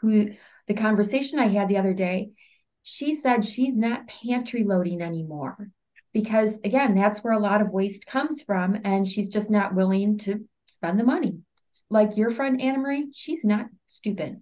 who 0.00 0.30
the 0.68 0.74
conversation 0.74 1.38
I 1.38 1.48
had 1.48 1.68
the 1.68 1.78
other 1.78 1.92
day. 1.92 2.30
She 2.82 3.14
said 3.14 3.44
she's 3.44 3.78
not 3.78 4.08
pantry 4.08 4.62
loading 4.62 5.00
anymore 5.02 5.70
because 6.12 6.58
again, 6.64 6.94
that's 6.94 7.20
where 7.20 7.32
a 7.32 7.38
lot 7.38 7.60
of 7.60 7.72
waste 7.72 8.06
comes 8.06 8.42
from. 8.42 8.78
And 8.84 9.06
she's 9.06 9.28
just 9.28 9.50
not 9.50 9.74
willing 9.74 10.16
to 10.18 10.46
spend 10.66 10.98
the 10.98 11.04
money 11.04 11.38
like 11.90 12.16
your 12.16 12.30
friend 12.30 12.60
Anna 12.60 12.78
Marie, 12.78 13.08
she's 13.12 13.44
not 13.44 13.66
stupid. 13.86 14.40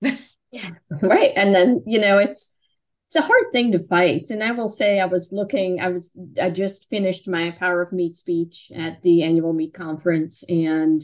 yeah, 0.00 0.70
right. 1.02 1.32
And 1.36 1.54
then 1.54 1.82
you 1.86 2.00
know 2.00 2.18
it's 2.18 2.58
it's 3.06 3.16
a 3.16 3.22
hard 3.22 3.46
thing 3.52 3.72
to 3.72 3.86
fight. 3.86 4.28
And 4.28 4.44
I 4.44 4.52
will 4.52 4.68
say, 4.68 5.00
I 5.00 5.06
was 5.06 5.32
looking. 5.32 5.80
I 5.80 5.88
was 5.88 6.16
I 6.40 6.50
just 6.50 6.90
finished 6.90 7.26
my 7.26 7.52
Power 7.52 7.80
of 7.80 7.92
Meat 7.92 8.16
speech 8.16 8.70
at 8.74 9.00
the 9.02 9.22
annual 9.22 9.54
meat 9.54 9.72
conference, 9.72 10.44
and 10.48 11.02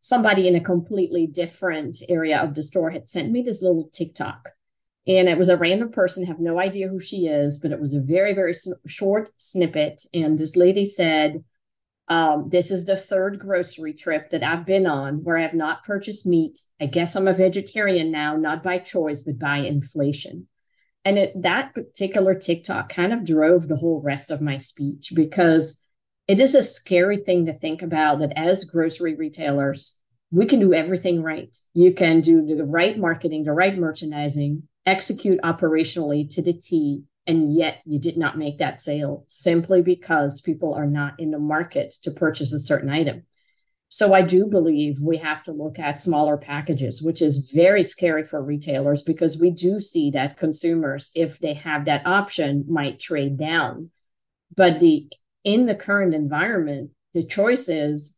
somebody 0.00 0.46
in 0.46 0.56
a 0.56 0.60
completely 0.60 1.26
different 1.26 1.98
area 2.08 2.38
of 2.38 2.54
the 2.54 2.62
store 2.62 2.90
had 2.90 3.08
sent 3.08 3.30
me 3.30 3.42
this 3.42 3.62
little 3.62 3.88
TikTok. 3.92 4.50
And 5.06 5.26
it 5.26 5.38
was 5.38 5.48
a 5.48 5.56
random 5.56 5.90
person, 5.90 6.26
have 6.26 6.38
no 6.38 6.60
idea 6.60 6.88
who 6.88 7.00
she 7.00 7.26
is, 7.26 7.58
but 7.58 7.72
it 7.72 7.80
was 7.80 7.94
a 7.94 8.00
very, 8.00 8.34
very 8.34 8.54
short 8.86 9.30
snippet. 9.38 10.02
And 10.12 10.38
this 10.38 10.54
lady 10.54 10.84
said, 10.84 11.42
um, 12.08 12.48
this 12.48 12.70
is 12.70 12.86
the 12.86 12.96
third 12.96 13.38
grocery 13.38 13.92
trip 13.92 14.30
that 14.30 14.42
I've 14.42 14.64
been 14.64 14.86
on 14.86 15.22
where 15.24 15.36
I 15.36 15.42
have 15.42 15.54
not 15.54 15.84
purchased 15.84 16.26
meat. 16.26 16.58
I 16.80 16.86
guess 16.86 17.14
I'm 17.14 17.28
a 17.28 17.34
vegetarian 17.34 18.10
now, 18.10 18.36
not 18.36 18.62
by 18.62 18.78
choice, 18.78 19.22
but 19.22 19.38
by 19.38 19.58
inflation. 19.58 20.48
And 21.04 21.18
it, 21.18 21.42
that 21.42 21.74
particular 21.74 22.34
TikTok 22.34 22.88
kind 22.88 23.12
of 23.12 23.24
drove 23.24 23.68
the 23.68 23.76
whole 23.76 24.00
rest 24.00 24.30
of 24.30 24.40
my 24.40 24.56
speech 24.56 25.12
because 25.14 25.82
it 26.26 26.40
is 26.40 26.54
a 26.54 26.62
scary 26.62 27.18
thing 27.18 27.46
to 27.46 27.52
think 27.52 27.82
about 27.82 28.18
that 28.20 28.32
as 28.36 28.64
grocery 28.64 29.14
retailers, 29.14 29.98
we 30.30 30.46
can 30.46 30.60
do 30.60 30.74
everything 30.74 31.22
right. 31.22 31.56
You 31.72 31.92
can 31.94 32.20
do 32.20 32.54
the 32.54 32.64
right 32.64 32.98
marketing, 32.98 33.44
the 33.44 33.52
right 33.52 33.76
merchandising, 33.76 34.62
execute 34.84 35.40
operationally 35.42 36.28
to 36.34 36.42
the 36.42 36.52
T, 36.52 37.02
and 37.28 37.54
yet 37.54 37.82
you 37.84 38.00
did 38.00 38.16
not 38.16 38.38
make 38.38 38.58
that 38.58 38.80
sale 38.80 39.24
simply 39.28 39.82
because 39.82 40.40
people 40.40 40.72
are 40.72 40.86
not 40.86 41.12
in 41.20 41.30
the 41.30 41.38
market 41.38 41.94
to 42.02 42.10
purchase 42.10 42.54
a 42.54 42.58
certain 42.58 42.88
item. 42.88 43.22
So 43.90 44.14
I 44.14 44.22
do 44.22 44.46
believe 44.46 45.00
we 45.00 45.18
have 45.18 45.42
to 45.44 45.52
look 45.52 45.78
at 45.78 46.00
smaller 46.00 46.38
packages, 46.38 47.02
which 47.02 47.22
is 47.22 47.50
very 47.54 47.84
scary 47.84 48.24
for 48.24 48.42
retailers 48.42 49.02
because 49.02 49.40
we 49.40 49.50
do 49.50 49.78
see 49.78 50.10
that 50.10 50.38
consumers, 50.38 51.10
if 51.14 51.38
they 51.38 51.54
have 51.54 51.84
that 51.84 52.06
option, 52.06 52.64
might 52.66 52.98
trade 52.98 53.38
down. 53.38 53.90
But 54.56 54.80
the 54.80 55.10
in 55.44 55.66
the 55.66 55.74
current 55.74 56.14
environment, 56.14 56.90
the 57.14 57.22
choice 57.22 57.68
is 57.68 58.16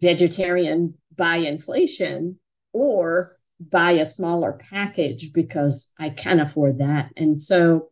vegetarian 0.00 0.94
by 1.16 1.36
inflation 1.36 2.38
or 2.72 3.36
buy 3.60 3.92
a 3.92 4.04
smaller 4.04 4.58
package 4.70 5.32
because 5.32 5.90
I 5.98 6.10
can 6.10 6.40
afford 6.40 6.78
that. 6.78 7.10
And 7.16 7.40
so 7.40 7.88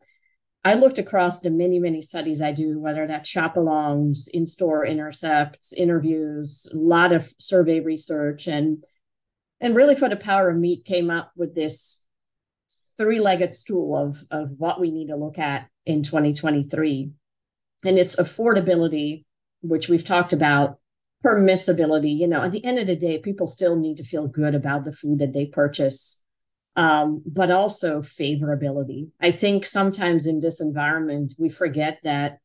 I 0.65 0.75
looked 0.75 0.99
across 0.99 1.41
the 1.41 1.51
many, 1.51 1.81
many 1.81 2.01
studies 2.03 2.41
I 2.41 2.53
do, 2.53 2.79
whether 2.79 3.07
that's 3.07 3.29
shop 3.29 3.57
alongs, 3.57 4.29
in 4.29 4.47
store 4.47 4.87
intercepts, 4.87 5.73
interviews, 5.73 6.69
a 6.73 6.77
lot 6.77 7.13
of 7.13 7.33
survey 7.39 7.81
research, 7.81 8.47
and 8.47 8.85
and 9.61 9.77
really 9.77 9.95
for 9.95 10.09
the 10.09 10.17
power 10.17 10.51
of 10.51 10.57
meat 10.57 10.85
came 10.85 11.11
up 11.11 11.33
with 11.37 11.55
this 11.55 12.05
three-legged 12.99 13.53
stool 13.53 13.97
of 13.97 14.23
of 14.31 14.51
what 14.59 14.81
we 14.81 14.91
need 14.91 15.09
to 15.09 15.17
look 15.17 15.39
at 15.39 15.69
in 15.85 16.03
2023. 16.03 17.11
And 17.85 17.99
it's 17.99 18.15
affordability, 18.15 19.25
which 19.63 19.89
we've 19.89 20.05
talked 20.05 20.33
about, 20.33 20.79
permissibility. 21.25 22.17
You 22.17 22.29
know, 22.29 22.43
at 22.43 22.53
the 22.53 22.65
end 22.65 22.79
of 22.79 22.87
the 22.87 22.95
day, 22.95 23.19
people 23.19 23.49
still 23.49 23.75
need 23.75 23.97
to 23.97 24.05
feel 24.05 24.29
good 24.29 24.55
about 24.55 24.85
the 24.85 24.93
food 24.93 25.19
that 25.19 25.33
they 25.33 25.47
purchase 25.47 26.22
um, 26.77 27.23
but 27.27 27.51
also 27.51 28.01
favorability. 28.01 29.11
I 29.21 29.31
think 29.31 29.67
sometimes 29.67 30.27
in 30.27 30.41
this 30.41 30.61
environment, 30.61 31.35
we 31.39 31.49
forget 31.49 31.99
that, 32.05 32.39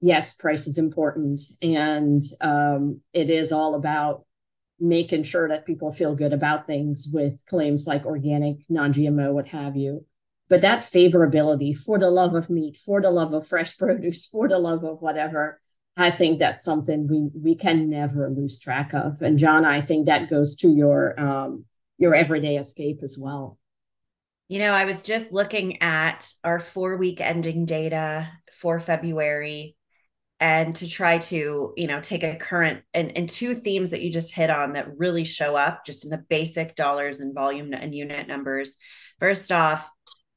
yes, 0.00 0.32
price 0.32 0.66
is 0.66 0.78
important 0.78 1.42
and 1.60 2.22
um, 2.40 3.00
it 3.12 3.30
is 3.30 3.52
all 3.52 3.74
about 3.74 4.24
making 4.78 5.22
sure 5.22 5.48
that 5.48 5.66
people 5.66 5.92
feel 5.92 6.14
good 6.14 6.32
about 6.32 6.66
things 6.66 7.08
with 7.12 7.42
claims 7.46 7.86
like 7.86 8.06
organic, 8.06 8.56
non 8.68 8.92
GMO, 8.92 9.32
what 9.32 9.46
have 9.46 9.76
you. 9.76 10.04
But 10.48 10.60
that 10.60 10.80
favorability 10.80 11.76
for 11.76 11.98
the 11.98 12.10
love 12.10 12.34
of 12.34 12.50
meat, 12.50 12.76
for 12.76 13.00
the 13.00 13.10
love 13.10 13.32
of 13.32 13.46
fresh 13.46 13.76
produce, 13.78 14.26
for 14.26 14.48
the 14.48 14.58
love 14.58 14.84
of 14.84 15.00
whatever, 15.00 15.60
I 15.96 16.10
think 16.10 16.38
that's 16.38 16.64
something 16.64 17.06
we 17.06 17.30
we 17.40 17.54
can 17.54 17.88
never 17.88 18.28
lose 18.28 18.58
track 18.58 18.92
of. 18.94 19.22
And 19.22 19.38
John, 19.38 19.64
I 19.64 19.80
think 19.80 20.06
that 20.06 20.28
goes 20.28 20.56
to 20.56 20.68
your 20.68 21.18
um, 21.18 21.64
your 21.98 22.14
everyday 22.14 22.56
escape 22.56 23.00
as 23.02 23.16
well. 23.18 23.58
You 24.54 24.60
know, 24.60 24.70
I 24.70 24.84
was 24.84 25.02
just 25.02 25.32
looking 25.32 25.82
at 25.82 26.32
our 26.44 26.60
four 26.60 26.96
week 26.96 27.20
ending 27.20 27.66
data 27.66 28.30
for 28.52 28.78
February 28.78 29.74
and 30.38 30.76
to 30.76 30.88
try 30.88 31.18
to, 31.18 31.74
you 31.76 31.86
know, 31.88 32.00
take 32.00 32.22
a 32.22 32.36
current 32.36 32.84
and, 32.94 33.18
and 33.18 33.28
two 33.28 33.56
themes 33.56 33.90
that 33.90 34.00
you 34.00 34.12
just 34.12 34.32
hit 34.32 34.50
on 34.50 34.74
that 34.74 34.96
really 34.96 35.24
show 35.24 35.56
up 35.56 35.84
just 35.84 36.04
in 36.04 36.10
the 36.12 36.22
basic 36.28 36.76
dollars 36.76 37.18
and 37.18 37.34
volume 37.34 37.72
and 37.72 37.96
unit 37.96 38.28
numbers. 38.28 38.76
First 39.18 39.50
off, 39.50 39.90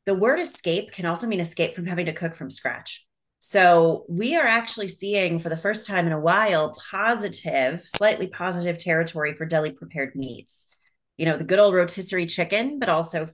the 0.08 0.16
word 0.16 0.40
escape 0.40 0.94
can 0.94 1.06
also 1.06 1.28
mean 1.28 1.40
escape 1.40 1.76
from 1.76 1.86
having 1.86 2.08
to 2.08 2.14
cook 2.14 2.36
from 2.36 2.50
scratch. 2.50 3.06
So 3.38 4.04
we 4.10 4.36
are 4.36 4.48
actually 4.48 4.88
seeing 4.88 5.38
for 5.38 5.50
the 5.50 5.56
first 5.56 5.86
time 5.86 6.08
in 6.08 6.12
a 6.12 6.20
while 6.20 6.76
positive, 6.90 7.84
slightly 7.86 8.26
positive 8.26 8.80
territory 8.80 9.36
for 9.36 9.46
deli 9.46 9.74
prepared 9.74 10.16
meats 10.16 10.70
you 11.18 11.26
know 11.26 11.38
the 11.38 11.44
good 11.44 11.60
old 11.60 11.74
rotisserie 11.74 12.26
chicken 12.26 12.80
but 12.80 12.90
also 12.90 13.28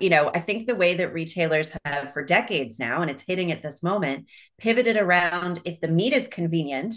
you 0.00 0.10
know 0.10 0.30
i 0.34 0.38
think 0.38 0.66
the 0.66 0.74
way 0.74 0.94
that 0.94 1.12
retailers 1.12 1.76
have 1.84 2.12
for 2.12 2.24
decades 2.24 2.78
now 2.78 3.02
and 3.02 3.10
it's 3.10 3.24
hitting 3.26 3.52
at 3.52 3.62
this 3.62 3.82
moment 3.82 4.26
pivoted 4.58 4.96
around 4.96 5.60
if 5.64 5.80
the 5.80 5.88
meat 5.88 6.12
is 6.12 6.28
convenient 6.28 6.94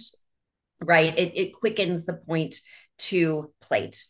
right 0.82 1.18
it, 1.18 1.32
it 1.36 1.54
quickens 1.54 2.06
the 2.06 2.14
point 2.14 2.56
to 3.00 3.52
plate. 3.62 4.06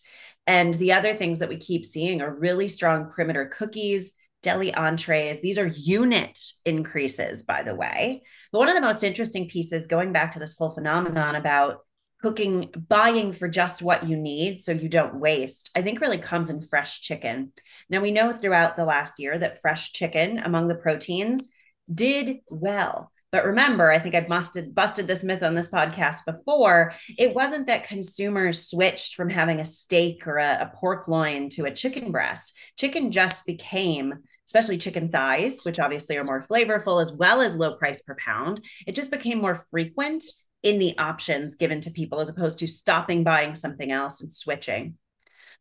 And 0.46 0.74
the 0.74 0.94
other 0.94 1.14
things 1.14 1.40
that 1.40 1.50
we 1.50 1.58
keep 1.58 1.86
seeing 1.86 2.22
are 2.22 2.34
really 2.34 2.68
strong 2.68 3.10
perimeter 3.10 3.46
cookies 3.46 4.16
deli 4.42 4.74
entrees. 4.74 5.42
These 5.42 5.58
are 5.58 5.68
unit 5.68 6.40
increases 6.66 7.44
by 7.44 7.62
the 7.62 7.76
way. 7.76 8.24
But 8.52 8.60
one 8.60 8.70
of 8.70 8.76
the 8.76 8.82
most 8.82 9.04
interesting 9.04 9.50
pieces 9.50 9.86
going 9.86 10.14
back 10.14 10.34
to 10.34 10.40
this 10.40 10.56
whole 10.58 10.72
phenomenon 10.72 11.36
about 11.36 11.80
cooking, 12.22 12.70
buying 12.88 13.32
for 13.32 13.48
just 13.48 13.82
what 13.82 14.08
you 14.08 14.18
need 14.18 14.62
so 14.62 14.72
you 14.72 14.90
don't 14.90 15.20
waste, 15.20 15.70
I 15.76 15.82
think 15.82 16.02
really 16.02 16.18
comes 16.18 16.50
in 16.50 16.62
fresh 16.62 17.02
chicken. 17.02 17.54
Now, 17.90 18.02
we 18.02 18.12
know 18.12 18.34
throughout 18.34 18.76
the 18.76 18.86
last 18.86 19.20
year 19.20 19.38
that 19.38 19.62
fresh 19.62 19.94
chicken 19.94 20.38
among 20.40 20.68
the 20.68 20.76
proteins 20.76 21.50
did 21.94 22.40
well. 22.50 23.12
But 23.32 23.46
remember, 23.46 23.92
I 23.92 24.00
think 24.00 24.16
I 24.16 24.22
busted 24.22 24.74
busted 24.74 25.06
this 25.06 25.24
myth 25.24 25.44
on 25.44 25.54
this 25.54 25.70
podcast 25.70 26.26
before. 26.26 26.96
It 27.18 27.36
wasn't 27.36 27.68
that 27.68 27.84
consumers 27.84 28.68
switched 28.68 29.14
from 29.16 29.30
having 29.30 29.60
a 29.60 29.66
steak 29.66 30.26
or 30.26 30.38
a, 30.38 30.62
a 30.62 30.72
pork 30.76 31.08
loin 31.08 31.50
to 31.50 31.66
a 31.66 31.72
chicken 31.72 32.12
breast. 32.12 32.58
Chicken 32.76 33.12
just 33.12 33.46
became 33.46 34.16
especially 34.48 34.80
chicken 34.80 35.08
thighs, 35.08 35.60
which 35.62 35.80
obviously 35.80 36.18
are 36.18 36.24
more 36.24 36.44
flavorful 36.50 37.00
as 37.00 37.14
well 37.14 37.40
as 37.40 37.56
low 37.56 37.76
price 37.76 38.02
per 38.02 38.16
pound. 38.16 38.60
It 38.88 38.96
just 38.96 39.12
became 39.12 39.40
more 39.40 39.64
frequent 39.70 40.24
in 40.64 40.80
the 40.80 40.98
options 40.98 41.56
given 41.56 41.82
to 41.82 41.92
people 41.92 42.20
as 42.20 42.30
opposed 42.30 42.60
to 42.60 42.68
stopping 42.68 43.24
buying 43.24 43.56
something 43.56 43.92
else 43.92 44.22
and 44.22 44.32
switching. 44.32 44.98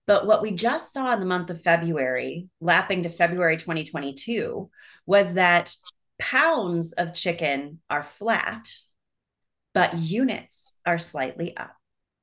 But 0.06 0.26
what 0.26 0.42
we 0.42 0.52
just 0.52 0.92
saw 0.92 1.12
in 1.12 1.20
the 1.20 1.26
month 1.26 1.50
of 1.50 1.60
February, 1.60 2.48
lapping 2.60 3.02
to 3.02 3.08
February 3.08 3.56
2022, 3.56 4.70
was 5.06 5.34
that 5.34 5.74
pounds 6.18 6.92
of 6.92 7.14
chicken 7.14 7.80
are 7.90 8.02
flat, 8.02 8.68
but 9.74 9.96
units 9.96 10.76
are 10.86 10.98
slightly 10.98 11.56
up. 11.56 11.74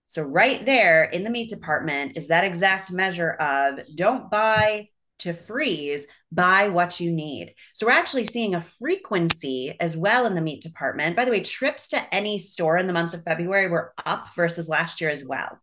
So, 0.07 0.23
right 0.23 0.65
there 0.65 1.03
in 1.03 1.23
the 1.23 1.29
meat 1.29 1.49
department 1.49 2.13
is 2.15 2.27
that 2.27 2.43
exact 2.43 2.91
measure 2.91 3.31
of 3.31 3.79
don't 3.95 4.29
buy 4.29 4.89
to 5.19 5.33
freeze, 5.33 6.07
buy 6.31 6.69
what 6.69 6.99
you 6.99 7.11
need. 7.11 7.53
So, 7.73 7.85
we're 7.85 7.93
actually 7.93 8.25
seeing 8.25 8.55
a 8.55 8.61
frequency 8.61 9.75
as 9.79 9.95
well 9.95 10.25
in 10.25 10.35
the 10.35 10.41
meat 10.41 10.61
department. 10.61 11.15
By 11.15 11.25
the 11.25 11.31
way, 11.31 11.41
trips 11.41 11.87
to 11.89 12.13
any 12.13 12.39
store 12.39 12.77
in 12.77 12.87
the 12.87 12.93
month 12.93 13.13
of 13.13 13.23
February 13.23 13.69
were 13.69 13.93
up 14.05 14.27
versus 14.35 14.69
last 14.69 15.01
year 15.01 15.09
as 15.09 15.23
well 15.23 15.59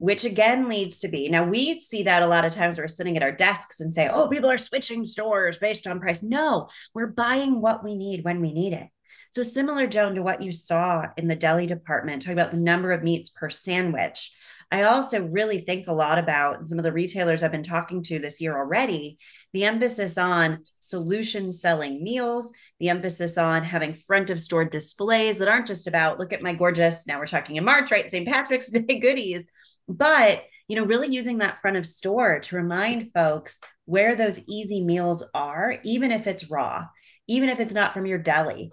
which 0.00 0.24
again 0.24 0.66
leads 0.66 0.98
to 1.00 1.08
be 1.08 1.28
now 1.28 1.44
we 1.44 1.78
see 1.78 2.02
that 2.02 2.22
a 2.22 2.26
lot 2.26 2.44
of 2.44 2.52
times 2.52 2.78
we're 2.78 2.88
sitting 2.88 3.16
at 3.16 3.22
our 3.22 3.30
desks 3.30 3.80
and 3.80 3.94
say 3.94 4.08
oh 4.10 4.28
people 4.28 4.50
are 4.50 4.58
switching 4.58 5.04
stores 5.04 5.58
based 5.58 5.86
on 5.86 6.00
price 6.00 6.22
no 6.22 6.68
we're 6.94 7.06
buying 7.06 7.60
what 7.60 7.84
we 7.84 7.94
need 7.94 8.24
when 8.24 8.40
we 8.40 8.52
need 8.52 8.72
it 8.72 8.88
so 9.30 9.42
similar 9.42 9.86
joan 9.86 10.14
to 10.14 10.22
what 10.22 10.42
you 10.42 10.50
saw 10.50 11.04
in 11.18 11.28
the 11.28 11.36
deli 11.36 11.66
department 11.66 12.22
talking 12.22 12.32
about 12.32 12.50
the 12.50 12.56
number 12.56 12.92
of 12.92 13.02
meats 13.02 13.28
per 13.28 13.50
sandwich 13.50 14.32
I 14.72 14.84
also 14.84 15.24
really 15.24 15.58
think 15.58 15.86
a 15.88 15.92
lot 15.92 16.18
about 16.18 16.68
some 16.68 16.78
of 16.78 16.84
the 16.84 16.92
retailers 16.92 17.42
I've 17.42 17.50
been 17.50 17.62
talking 17.64 18.02
to 18.04 18.20
this 18.20 18.40
year 18.40 18.56
already, 18.56 19.18
the 19.52 19.64
emphasis 19.64 20.16
on 20.16 20.62
solution 20.78 21.52
selling 21.52 22.04
meals, 22.04 22.52
the 22.78 22.88
emphasis 22.88 23.36
on 23.36 23.64
having 23.64 23.94
front 23.94 24.30
of 24.30 24.40
store 24.40 24.64
displays 24.64 25.38
that 25.38 25.48
aren't 25.48 25.66
just 25.66 25.88
about 25.88 26.20
look 26.20 26.32
at 26.32 26.42
my 26.42 26.52
gorgeous, 26.52 27.06
now 27.06 27.18
we're 27.18 27.26
talking 27.26 27.56
in 27.56 27.64
March, 27.64 27.90
right? 27.90 28.08
St. 28.08 28.28
Patrick's 28.28 28.70
Day 28.72 29.00
goodies, 29.00 29.48
but 29.88 30.44
you 30.68 30.76
know, 30.76 30.84
really 30.84 31.12
using 31.12 31.38
that 31.38 31.60
front 31.60 31.76
of 31.76 31.84
store 31.84 32.38
to 32.38 32.54
remind 32.54 33.10
folks 33.12 33.58
where 33.86 34.14
those 34.14 34.44
easy 34.48 34.84
meals 34.84 35.28
are, 35.34 35.78
even 35.82 36.12
if 36.12 36.28
it's 36.28 36.48
raw, 36.48 36.84
even 37.26 37.48
if 37.48 37.58
it's 37.58 37.74
not 37.74 37.92
from 37.92 38.06
your 38.06 38.18
deli. 38.18 38.70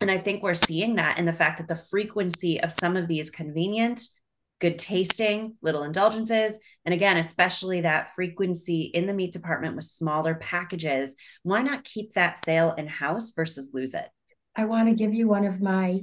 And 0.00 0.08
I 0.08 0.18
think 0.18 0.40
we're 0.40 0.54
seeing 0.54 0.94
that 0.96 1.18
in 1.18 1.24
the 1.24 1.32
fact 1.32 1.58
that 1.58 1.66
the 1.66 1.82
frequency 1.90 2.60
of 2.60 2.72
some 2.72 2.96
of 2.96 3.08
these 3.08 3.30
convenient 3.30 4.02
good 4.60 4.78
tasting, 4.78 5.56
little 5.62 5.82
indulgences. 5.82 6.58
And 6.84 6.94
again, 6.94 7.16
especially 7.18 7.82
that 7.82 8.14
frequency 8.14 8.82
in 8.82 9.06
the 9.06 9.14
meat 9.14 9.32
department 9.32 9.76
with 9.76 9.84
smaller 9.84 10.34
packages. 10.34 11.16
Why 11.42 11.62
not 11.62 11.84
keep 11.84 12.14
that 12.14 12.42
sale 12.44 12.74
in 12.76 12.86
house 12.86 13.32
versus 13.32 13.72
lose 13.74 13.94
it? 13.94 14.08
I 14.54 14.64
want 14.64 14.88
to 14.88 14.94
give 14.94 15.12
you 15.12 15.28
one 15.28 15.44
of 15.44 15.60
my 15.60 16.00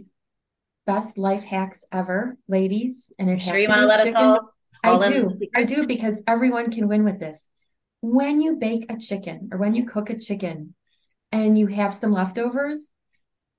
best 0.86 1.18
life 1.18 1.44
hacks 1.44 1.84
ever, 1.92 2.38
ladies. 2.48 3.12
And 3.18 3.30
it 3.30 3.42
sure 3.42 3.58
you 3.58 3.70
want 3.70 3.82
to 3.82 3.88
let 3.88 4.06
chicken. 4.06 4.16
us 4.16 4.22
all. 4.22 4.50
all 4.84 5.04
I 5.04 5.10
do. 5.10 5.40
I 5.56 5.64
do 5.64 5.88
because 5.88 6.22
everyone 6.28 6.72
can 6.72 6.88
win 6.88 7.04
with 7.04 7.20
this. 7.20 7.50
When 8.02 8.42
you 8.42 8.58
bake 8.58 8.86
a 8.90 8.98
chicken 8.98 9.50
or 9.52 9.58
when 9.58 9.74
you 9.74 9.86
cook 9.86 10.10
a 10.10 10.20
chicken 10.20 10.76
and 11.32 11.58
you 11.58 11.68
have 11.68 11.94
some 11.94 12.12
leftovers, 12.12 12.90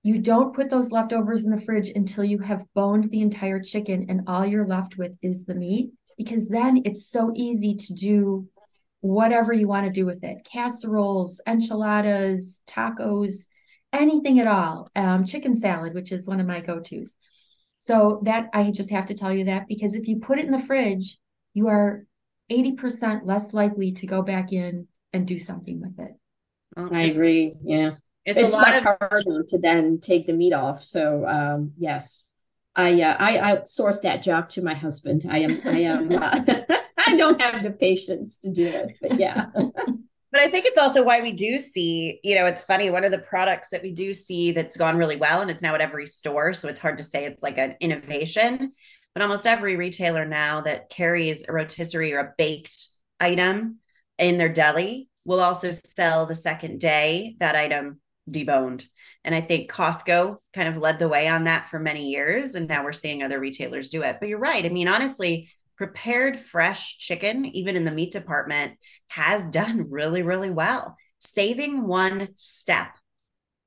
you 0.05 0.19
don't 0.19 0.55
put 0.55 0.69
those 0.69 0.93
leftovers 0.93 1.47
in 1.47 1.51
the 1.51 1.61
fridge 1.61 1.89
until 1.89 2.25
you 2.25 2.39
have 2.41 2.67
boned 2.75 3.11
the 3.11 3.23
entire 3.23 3.59
chicken 3.59 4.05
and 4.11 4.21
all 4.27 4.45
you're 4.45 4.67
left 4.67 4.99
with 4.99 5.17
is 5.23 5.47
the 5.47 5.55
meat, 5.55 5.93
because 6.19 6.47
then 6.51 6.83
it's 6.85 7.09
so 7.09 7.33
easy 7.35 7.75
to 7.75 7.95
do 7.95 8.47
whatever 9.01 9.55
you 9.55 9.67
want 9.67 9.87
to 9.87 9.93
do 9.93 10.05
with 10.05 10.23
it 10.23 10.45
casseroles, 10.45 11.41
enchiladas, 11.47 12.61
tacos, 12.67 13.47
anything 13.95 14.39
at 14.39 14.47
all. 14.47 14.91
Um, 14.95 15.25
chicken 15.25 15.55
salad, 15.55 15.95
which 15.95 16.13
is 16.13 16.27
one 16.27 16.39
of 16.39 16.47
my 16.47 16.61
go 16.61 16.81
tos. 16.81 17.15
So 17.79 18.21
that 18.25 18.51
I 18.53 18.73
just 18.73 18.91
have 18.91 19.07
to 19.07 19.15
tell 19.15 19.33
you 19.33 19.47
that 19.47 19.69
because 19.69 19.95
if 19.95 20.07
you 20.07 20.19
put 20.21 20.39
it 20.39 20.45
in 20.45 20.53
the 20.53 20.59
fridge, 20.59 21.17
you 21.55 21.69
are 21.69 22.05
80% 22.53 23.25
less 23.25 23.55
likely 23.55 23.93
to 23.93 24.07
go 24.07 24.21
back 24.21 24.53
in 24.53 24.87
and 25.15 25.27
do 25.27 25.39
something 25.39 25.81
with 25.81 25.99
it. 25.99 26.13
I 26.77 27.05
agree. 27.05 27.55
Yeah. 27.63 27.93
It's, 28.25 28.41
it's 28.41 28.57
much 28.57 28.79
of- 28.79 28.85
harder 28.85 29.45
to 29.49 29.59
then 29.59 30.01
take 30.01 30.27
the 30.27 30.33
meat 30.33 30.53
off. 30.53 30.83
So 30.83 31.27
um, 31.27 31.73
yes, 31.77 32.29
I 32.77 33.01
uh, 33.03 33.17
I 33.19 33.55
outsource 33.55 34.03
that 34.03 34.23
job 34.23 34.49
to 34.51 34.63
my 34.63 34.75
husband. 34.75 35.27
I 35.29 35.39
am 35.39 35.61
I 35.65 35.81
am 35.81 36.13
uh, 36.13 36.41
I 37.07 37.17
don't 37.17 37.41
have 37.41 37.63
the 37.63 37.71
patience 37.71 38.39
to 38.41 38.51
do 38.51 38.67
it, 38.67 38.97
but 39.01 39.19
yeah. 39.21 39.47
but 39.55 40.41
I 40.41 40.49
think 40.49 40.67
it's 40.67 40.79
also 40.79 41.05
why 41.05 41.21
we 41.21 41.33
do 41.33 41.59
see, 41.59 42.19
you 42.25 42.35
know, 42.35 42.47
it's 42.47 42.63
funny. 42.63 42.91
One 42.91 43.05
of 43.05 43.13
the 43.13 43.19
products 43.19 43.69
that 43.71 43.83
we 43.83 43.93
do 43.93 44.13
see 44.13 44.53
that's 44.53 44.77
gone 44.77 44.97
really 44.97 45.17
well, 45.17 45.41
and 45.41 45.51
it's 45.51 45.63
now 45.63 45.75
at 45.75 45.81
every 45.81 46.07
store, 46.07 46.53
so 46.55 46.69
it's 46.69 46.81
hard 46.81 46.99
to 46.99 47.05
say 47.05 47.27
it's 47.27 47.43
like 47.43 47.59
an 47.59 47.77
innovation. 47.81 48.73
But 49.15 49.23
almost 49.23 49.47
every 49.47 49.77
retailer 49.77 50.25
now 50.25 50.63
that 50.63 50.91
carries 50.91 51.45
a 51.47 51.53
rotisserie 51.53 52.15
or 52.15 52.19
a 52.19 52.35
baked 52.37 52.89
item 53.21 53.79
in 54.19 54.39
their 54.39 54.49
deli 54.49 55.09
will 55.25 55.41
also 55.41 55.71
sell 55.71 56.27
the 56.27 56.35
second 56.35 56.81
day 56.81 57.37
that 57.39 57.55
item 57.55 58.01
deboned. 58.31 58.87
And 59.25 59.35
I 59.35 59.41
think 59.41 59.71
Costco 59.71 60.37
kind 60.53 60.69
of 60.69 60.77
led 60.77 60.99
the 60.99 61.09
way 61.09 61.29
on 61.29 61.45
that 61.45 61.69
for 61.69 61.79
many 61.79 62.11
years. 62.11 62.55
And 62.55 62.69
now 62.69 62.85
we're 62.85 62.93
seeing 62.93 63.23
other 63.23 63.41
retailers 63.41 63.89
do 63.89 64.03
it. 64.03 64.19
But 64.21 64.29
you're 64.29 64.39
right. 64.39 64.65
I 64.65 64.69
mean, 64.69 64.89
honestly, 64.89 65.49
prepared 65.77 66.37
fresh 66.37 66.99
chicken, 66.99 67.45
even 67.47 67.77
in 67.77 67.85
the 67.85 67.91
meat 67.91 68.13
department, 68.13 68.75
has 69.09 69.45
done 69.51 69.91
really, 69.91 70.23
really 70.23 70.51
well. 70.51 70.97
Saving 71.19 71.87
one 71.87 72.29
step, 72.37 72.97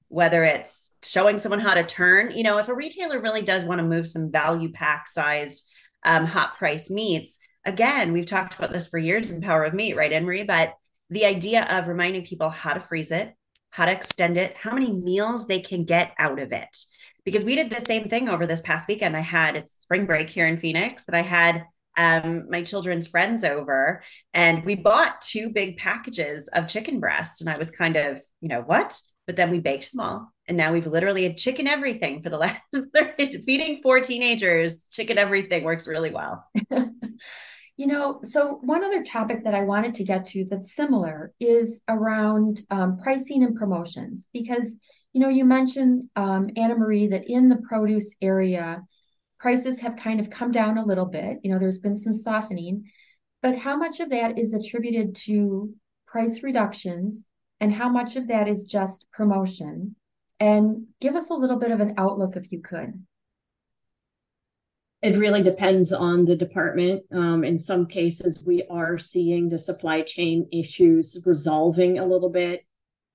whether 0.09 0.43
it's 0.43 0.91
showing 1.03 1.37
someone 1.37 1.59
how 1.59 1.73
to 1.73 1.83
turn, 1.83 2.31
you 2.31 2.43
know, 2.43 2.57
if 2.57 2.69
a 2.69 2.75
retailer 2.75 3.19
really 3.19 3.41
does 3.41 3.65
want 3.65 3.79
to 3.79 3.87
move 3.87 4.07
some 4.07 4.31
value 4.31 4.71
pack 4.71 5.07
sized 5.07 5.67
um, 6.05 6.25
hot 6.25 6.57
price 6.57 6.89
meats, 6.89 7.39
again, 7.65 8.13
we've 8.13 8.25
talked 8.25 8.55
about 8.55 8.71
this 8.71 8.87
for 8.87 8.99
years 8.99 9.31
in 9.31 9.41
Power 9.41 9.65
of 9.65 9.73
Meat, 9.73 9.95
right, 9.95 10.11
Henry? 10.11 10.43
But 10.43 10.75
the 11.09 11.25
idea 11.25 11.63
of 11.63 11.87
reminding 11.87 12.25
people 12.25 12.49
how 12.49 12.73
to 12.73 12.79
freeze 12.79 13.11
it, 13.11 13.33
how 13.71 13.85
to 13.85 13.91
extend 13.91 14.37
it, 14.37 14.55
how 14.57 14.73
many 14.73 14.91
meals 14.91 15.47
they 15.47 15.59
can 15.59 15.83
get 15.83 16.13
out 16.17 16.39
of 16.39 16.51
it. 16.51 16.75
Because 17.23 17.43
we 17.43 17.55
did 17.55 17.69
the 17.69 17.81
same 17.81 18.07
thing 18.07 18.29
over 18.29 18.47
this 18.47 18.61
past 18.61 18.87
weekend. 18.87 19.15
I 19.15 19.21
had 19.21 19.55
it's 19.55 19.73
spring 19.73 20.05
break 20.05 20.29
here 20.29 20.47
in 20.47 20.59
Phoenix 20.59 21.05
that 21.05 21.15
I 21.15 21.21
had 21.21 21.65
um, 21.97 22.45
my 22.49 22.61
children's 22.61 23.07
friends 23.07 23.43
over 23.43 24.03
and 24.33 24.63
we 24.63 24.75
bought 24.75 25.21
two 25.21 25.49
big 25.49 25.77
packages 25.77 26.47
of 26.49 26.67
chicken 26.67 26.99
breast. 26.99 27.41
And 27.41 27.49
I 27.49 27.57
was 27.57 27.71
kind 27.71 27.97
of, 27.97 28.21
you 28.39 28.47
know, 28.47 28.61
what? 28.61 28.99
But 29.25 29.35
then 29.35 29.51
we 29.51 29.59
baked 29.59 29.91
them 29.91 29.99
all. 29.99 30.31
And 30.47 30.55
now 30.55 30.71
we've 30.71 30.87
literally 30.87 31.23
had 31.23 31.37
chicken 31.37 31.67
everything 31.67 32.21
for 32.21 32.29
the 32.29 32.37
last 32.37 32.61
feeding 33.45 33.81
four 33.83 33.99
teenagers. 33.99 34.87
Chicken 34.89 35.17
everything 35.17 35.63
works 35.63 35.87
really 35.87 36.11
well. 36.11 36.45
You 37.77 37.85
know, 37.85 38.19
so 38.23 38.57
one 38.63 38.83
other 38.83 39.03
topic 39.03 39.43
that 39.43 39.53
I 39.53 39.61
wanted 39.61 39.93
to 39.95 40.03
get 40.03 40.25
to 40.27 40.45
that's 40.49 40.73
similar 40.75 41.31
is 41.39 41.81
around 41.87 42.63
um, 42.71 42.97
pricing 42.97 43.43
and 43.43 43.55
promotions, 43.55 44.27
because, 44.33 44.77
you 45.13 45.21
know, 45.21 45.29
you 45.29 45.45
mentioned, 45.45 46.09
um, 46.15 46.49
Anna 46.55 46.75
Marie, 46.75 47.05
that 47.07 47.29
in 47.29 47.49
the 47.49 47.61
produce 47.69 48.15
area, 48.19 48.81
prices 49.39 49.79
have 49.81 49.95
kind 49.95 50.19
of 50.19 50.31
come 50.31 50.49
down 50.49 50.79
a 50.79 50.85
little 50.85 51.05
bit. 51.05 51.37
You 51.43 51.51
know, 51.51 51.59
there's 51.59 51.77
been 51.77 51.95
some 51.95 52.15
softening, 52.15 52.85
but 53.43 53.55
how 53.55 53.77
much 53.77 53.99
of 53.99 54.09
that 54.09 54.39
is 54.39 54.55
attributed 54.55 55.15
to 55.27 55.71
price 56.07 56.41
reductions 56.41 57.27
and 57.59 57.71
how 57.71 57.89
much 57.89 58.15
of 58.15 58.27
that 58.29 58.47
is 58.47 58.63
just 58.63 59.05
promotion? 59.13 59.95
And 60.39 60.87
give 60.99 61.15
us 61.15 61.29
a 61.29 61.35
little 61.35 61.57
bit 61.57 61.69
of 61.69 61.79
an 61.79 61.93
outlook 61.99 62.35
if 62.35 62.51
you 62.51 62.59
could 62.59 63.05
it 65.01 65.17
really 65.17 65.43
depends 65.43 65.93
on 65.93 66.25
the 66.25 66.35
department. 66.35 67.03
Um, 67.11 67.43
in 67.43 67.59
some 67.59 67.85
cases, 67.85 68.43
we 68.45 68.63
are 68.69 68.97
seeing 68.97 69.47
the 69.47 69.59
supply 69.59 70.01
chain 70.01 70.47
issues 70.51 71.21
resolving 71.25 71.99
a 71.99 72.05
little 72.05 72.29
bit. 72.29 72.65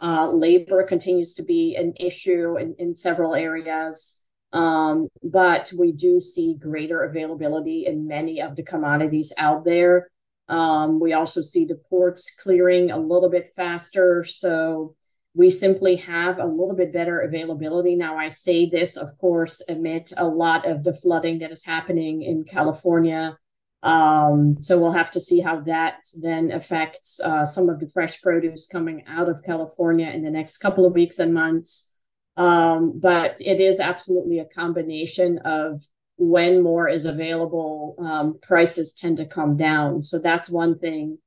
Uh, 0.01 0.31
labor 0.31 0.85
continues 0.85 1.35
to 1.35 1.43
be 1.43 1.77
an 1.77 1.93
issue 1.99 2.57
in, 2.59 2.75
in 2.79 2.95
several 2.95 3.35
areas, 3.35 4.21
um, 4.53 5.09
but 5.23 5.73
we 5.79 5.93
do 5.93 6.21
see 6.21 6.57
greater 6.61 7.03
availability 7.03 7.87
in 7.87 8.07
many 8.07 8.41
of 8.41 8.57
the 8.57 8.63
commodities 8.63 9.33
out 9.39 9.65
there. 9.65 10.11
Um, 10.49 11.01
we 11.01 11.13
also 11.13 11.41
see 11.41 11.65
the 11.65 11.81
ports 11.89 12.35
clearing 12.35 12.91
a 12.91 12.99
little 12.99 13.31
bit 13.31 13.53
faster. 13.57 14.25
So 14.25 14.97
we 15.35 15.49
simply 15.49 15.97
have 15.97 16.39
a 16.39 16.47
little 16.47 16.75
bit 16.75 16.93
better 16.93 17.21
availability. 17.21 17.95
Now, 17.95 18.19
I 18.19 18.29
say 18.29 18.69
this, 18.69 18.97
of 18.97 19.17
course, 19.19 19.63
amid 19.69 20.13
a 20.17 20.27
lot 20.27 20.67
of 20.67 20.85
the 20.85 20.93
flooding 20.93 21.39
that 21.39 21.51
is 21.51 21.65
happening 21.65 22.23
in 22.23 22.45
California. 22.45 23.39
Um, 23.83 24.59
so 24.61 24.79
we'll 24.79 24.93
have 24.93 25.11
to 25.13 25.21
see 25.21 25.41
how 25.41 25.61
that 25.61 26.05
then 26.21 26.53
affects 26.53 27.19
uh, 27.21 27.45
some 27.45 27.69
of 27.69 27.81
the 27.81 27.89
fresh 27.89 28.21
produce 28.21 28.67
coming 28.67 29.05
out 29.09 29.29
of 29.29 29.43
California 29.43 30.09
in 30.09 30.23
the 30.23 30.31
next 30.31 30.59
couple 30.59 30.87
of 30.87 30.93
weeks 30.93 31.19
and 31.19 31.33
months. 31.33 31.91
Um, 32.37 32.99
but 33.01 33.41
it 33.41 33.61
is 33.61 33.81
absolutely 33.81 34.39
a 34.39 34.45
combination 34.45 35.39
of 35.39 35.81
when 36.17 36.63
more 36.63 36.89
is 36.89 37.07
available, 37.07 37.97
um, 37.99 38.39
prices 38.41 38.93
tend 38.93 39.17
to 39.17 39.27
come 39.27 39.57
down. 39.57 40.05
So 40.05 40.19
that's 40.19 40.51
one 40.51 40.79
thing. 40.79 41.19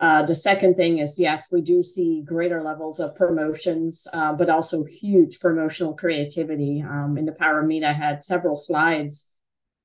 Uh, 0.00 0.24
the 0.24 0.34
second 0.34 0.74
thing 0.74 0.98
is 0.98 1.20
yes, 1.20 1.52
we 1.52 1.62
do 1.62 1.82
see 1.82 2.22
greater 2.22 2.62
levels 2.62 2.98
of 2.98 3.14
promotions, 3.14 4.06
uh, 4.12 4.32
but 4.32 4.50
also 4.50 4.84
huge 4.84 5.38
promotional 5.40 5.94
creativity. 5.94 6.82
Um, 6.82 7.16
in 7.16 7.26
the 7.26 7.32
Power 7.32 7.62
Meet, 7.62 7.84
I 7.84 7.92
had 7.92 8.22
several 8.22 8.56
slides 8.56 9.30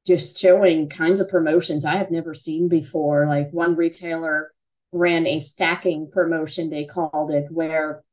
just 0.07 0.39
showing 0.39 0.89
kinds 0.89 1.19
of 1.19 1.29
promotions 1.29 1.85
I 1.85 1.97
have 1.97 2.09
never 2.09 2.33
seen 2.33 2.67
before. 2.67 3.27
Like 3.27 3.51
one 3.51 3.75
retailer 3.75 4.51
ran 4.91 5.27
a 5.27 5.39
stacking 5.39 6.09
promotion, 6.11 6.69
they 6.69 6.85
called 6.85 7.31
it, 7.31 7.45
where 7.51 8.03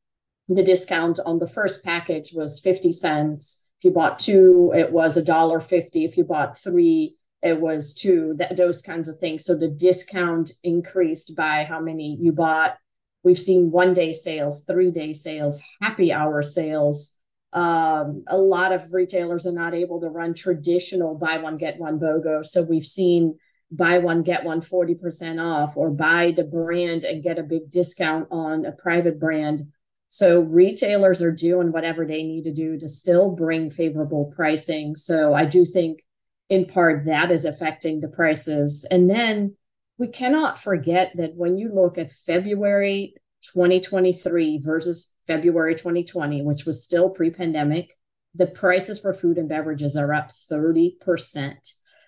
the 0.48 0.62
discount 0.62 1.18
on 1.24 1.38
the 1.38 1.48
first 1.48 1.82
package 1.82 2.32
was 2.35 2.61
50 2.61 2.92
cents. 2.92 3.64
If 3.78 3.87
you 3.87 3.90
bought 3.90 4.18
two, 4.18 4.72
it 4.76 4.92
was 4.92 5.16
a 5.16 5.24
dollar 5.24 5.61
fifty. 5.61 6.04
If 6.04 6.16
you 6.16 6.24
bought 6.24 6.59
three, 6.59 7.15
it 7.42 7.61
was 7.61 7.94
two, 7.94 8.35
that, 8.38 8.57
those 8.57 8.83
kinds 8.83 9.09
of 9.09 9.18
things. 9.18 9.44
So 9.44 9.57
the 9.57 9.68
discount 9.68 10.53
increased 10.62 11.37
by 11.37 11.64
how 11.64 11.81
many 11.81 12.16
you 12.20 12.33
bought. 12.33 12.77
We've 13.22 13.38
seen 13.38 13.70
one 13.70 13.92
day 13.92 14.12
sales, 14.12 14.64
three 14.64 14.90
day 14.90 15.12
sales, 15.12 15.62
happy 15.81 16.12
hour 16.12 16.42
sales. 16.42 17.14
Um, 17.53 18.25
a 18.29 18.37
lot 18.37 18.72
of 18.72 18.92
retailers 18.92 19.46
are 19.46 19.53
not 19.53 19.75
able 19.75 20.01
to 20.01 20.09
run 20.09 20.35
traditional 20.35 21.14
buy 21.14 21.38
one, 21.38 21.57
get 21.57 21.79
one 21.79 21.99
BOGO. 21.99 22.44
So 22.44 22.62
we've 22.62 22.87
seen 22.87 23.38
buy 23.70 23.99
one, 23.99 24.22
get 24.22 24.44
one 24.44 24.61
40% 24.61 25.42
off, 25.42 25.77
or 25.77 25.90
buy 25.90 26.33
the 26.37 26.44
brand 26.44 27.05
and 27.05 27.22
get 27.22 27.38
a 27.38 27.42
big 27.42 27.70
discount 27.70 28.29
on 28.31 28.64
a 28.64 28.72
private 28.72 29.18
brand. 29.18 29.62
So 30.09 30.40
retailers 30.40 31.22
are 31.22 31.33
doing 31.33 31.72
whatever 31.72 32.07
they 32.07 32.22
need 32.22 32.44
to 32.44 32.53
do 32.53 32.79
to 32.79 32.88
still 32.88 33.31
bring 33.31 33.70
favorable 33.70 34.33
pricing. 34.37 34.94
So 34.94 35.35
I 35.35 35.44
do 35.44 35.64
think 35.64 36.01
in 36.48 36.66
part 36.66 37.06
that 37.06 37.30
is 37.30 37.44
affecting 37.44 38.00
the 38.00 38.09
prices. 38.09 38.87
And 38.90 39.11
then 39.11 39.56
we 39.98 40.09
cannot 40.09 40.59
forget 40.59 41.12
that 41.16 41.35
when 41.35 41.56
you 41.56 41.72
look 41.72 41.98
at 41.98 42.12
February 42.12 43.14
2023 43.54 44.61
versus 44.62 45.12
February 45.26 45.74
2020, 45.74 46.42
which 46.42 46.64
was 46.64 46.85
still 46.85 47.11
pre 47.11 47.30
pandemic, 47.30 47.92
the 48.35 48.46
prices 48.46 48.98
for 48.98 49.14
food 49.14 49.38
and 49.38 49.48
beverages 49.48 49.96
are 49.96 50.12
up 50.12 50.28
30%. 50.28 51.56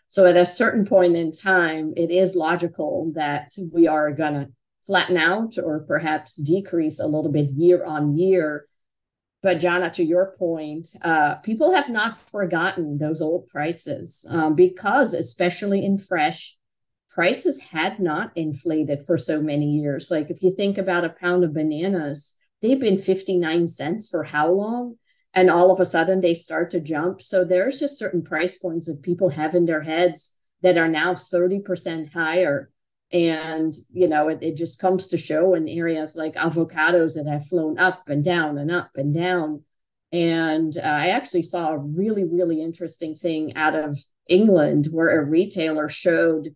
So 0.09 0.27
at 0.27 0.37
a 0.37 0.47
certain 0.47 0.87
point 0.87 1.17
in 1.17 1.33
time, 1.33 1.93
it 1.97 2.11
is 2.11 2.35
logical 2.35 3.13
that 3.15 3.51
we 3.73 3.87
are 3.87 4.13
going 4.13 4.35
to 4.35 4.49
flatten 4.87 5.19
out 5.19 5.57
or 5.63 5.81
perhaps 5.81 6.37
decrease 6.37 6.99
a 6.99 7.07
little 7.07 7.31
bit 7.31 7.51
year 7.51 7.85
on 7.85 8.17
year. 8.17 8.67
But 9.43 9.59
Jonna, 9.59 9.93
to 9.93 10.05
your 10.05 10.35
point, 10.39 10.89
uh, 11.03 11.37
people 11.37 11.73
have 11.73 11.89
not 11.89 12.19
forgotten 12.19 12.99
those 12.99 13.23
old 13.23 13.47
prices 13.47 14.27
um, 14.29 14.55
because, 14.55 15.15
especially 15.15 15.85
in 15.85 15.97
fresh, 15.97 16.57
prices 17.11 17.61
had 17.61 18.01
not 18.01 18.33
inflated 18.37 19.05
for 19.07 19.17
so 19.17 19.41
many 19.41 19.67
years. 19.67 20.11
Like 20.11 20.31
if 20.31 20.43
you 20.43 20.51
think 20.51 20.77
about 20.77 21.05
a 21.05 21.11
pound 21.11 21.45
of 21.45 21.55
bananas, 21.55 22.35
they've 22.63 22.81
been 22.81 22.99
59 22.99 23.69
cents 23.69 24.09
for 24.09 24.25
how 24.25 24.51
long? 24.51 24.97
and 25.35 25.51
all 25.51 25.71
of 25.71 25.81
a 25.81 25.85
sudden 25.85 26.21
they 26.21 26.35
start 26.35 26.71
to 26.71 26.81
jump. 26.81 27.23
So 27.23 27.45
there's 27.45 27.79
just 27.79 27.99
certain 27.99 28.23
price 28.23 28.57
points 28.57 28.87
that 28.87 29.03
people 29.03 29.29
have 29.31 29.55
in 29.55 29.67
their 29.67 29.83
heads 29.83 30.37
that 30.63 30.77
are 30.77 30.89
now 30.89 31.15
30% 31.15 32.13
higher. 32.13 32.71
And, 33.13 33.73
you 33.91 34.09
know, 34.09 34.29
it, 34.29 34.39
it 34.43 34.57
just 34.57 34.81
comes 34.81 35.09
to 35.09 35.19
show 35.19 35.55
in 35.55 35.69
areas 35.69 36.15
like 36.15 36.35
avocados 36.35 37.15
that 37.15 37.31
have 37.31 37.47
flown 37.47 37.79
up 37.79 38.09
and 38.09 38.23
down 38.23 38.59
and 38.59 38.71
up 38.71 38.91
and 38.97 39.15
down. 39.15 39.63
And 40.13 40.73
uh, 40.77 40.87
I 40.87 41.09
actually 41.09 41.43
saw 41.43 41.71
a 41.71 41.79
really, 41.79 42.25
really 42.25 42.63
interesting 42.63 43.15
thing 43.15 43.57
out 43.57 43.75
of 43.75 43.99
England 44.27 44.89
where 44.91 45.21
a 45.21 45.25
retailer 45.25 45.89
showed 45.89 46.55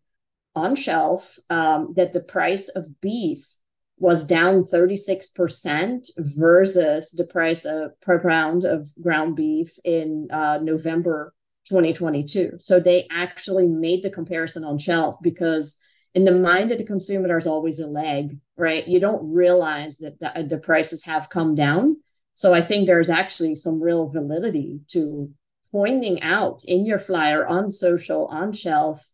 on 0.54 0.74
shelf 0.74 1.38
um, 1.48 1.94
that 1.96 2.12
the 2.12 2.20
price 2.20 2.68
of 2.68 3.00
beef 3.00 3.58
was 3.98 4.24
down 4.24 4.64
36% 4.64 6.10
versus 6.18 7.12
the 7.12 7.24
price 7.24 7.64
of 7.64 7.98
per 8.00 8.18
pound 8.18 8.64
of 8.64 8.90
ground 9.00 9.36
beef 9.36 9.78
in 9.84 10.28
uh, 10.30 10.58
November 10.60 11.32
2022. 11.66 12.58
So 12.58 12.80
they 12.80 13.06
actually 13.10 13.66
made 13.66 14.02
the 14.02 14.10
comparison 14.10 14.64
on 14.64 14.78
shelf 14.78 15.16
because 15.22 15.78
in 16.14 16.24
the 16.24 16.32
mind 16.32 16.70
of 16.70 16.78
the 16.78 16.84
consumer, 16.84 17.28
there's 17.28 17.46
always 17.46 17.80
a 17.80 17.86
lag, 17.86 18.36
right? 18.56 18.86
You 18.86 19.00
don't 19.00 19.32
realize 19.32 19.98
that 19.98 20.18
the, 20.20 20.46
the 20.48 20.58
prices 20.58 21.04
have 21.06 21.30
come 21.30 21.54
down. 21.54 21.96
So 22.34 22.52
I 22.52 22.60
think 22.60 22.86
there's 22.86 23.10
actually 23.10 23.54
some 23.54 23.82
real 23.82 24.08
validity 24.08 24.80
to 24.88 25.30
pointing 25.70 26.22
out 26.22 26.64
in 26.66 26.84
your 26.84 26.98
flyer 26.98 27.46
on 27.46 27.70
social, 27.70 28.26
on 28.26 28.52
shelf, 28.52 29.08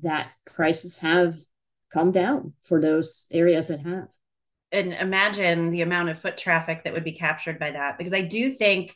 that 0.00 0.30
prices 0.44 0.98
have 1.00 1.36
come 1.92 2.12
down 2.12 2.52
for 2.62 2.80
those 2.80 3.26
areas 3.32 3.68
that 3.68 3.80
have. 3.80 4.08
And 4.70 4.92
imagine 4.92 5.70
the 5.70 5.82
amount 5.82 6.10
of 6.10 6.18
foot 6.18 6.36
traffic 6.36 6.84
that 6.84 6.92
would 6.92 7.04
be 7.04 7.12
captured 7.12 7.58
by 7.58 7.70
that, 7.70 7.96
because 7.96 8.14
I 8.14 8.20
do 8.20 8.50
think 8.50 8.94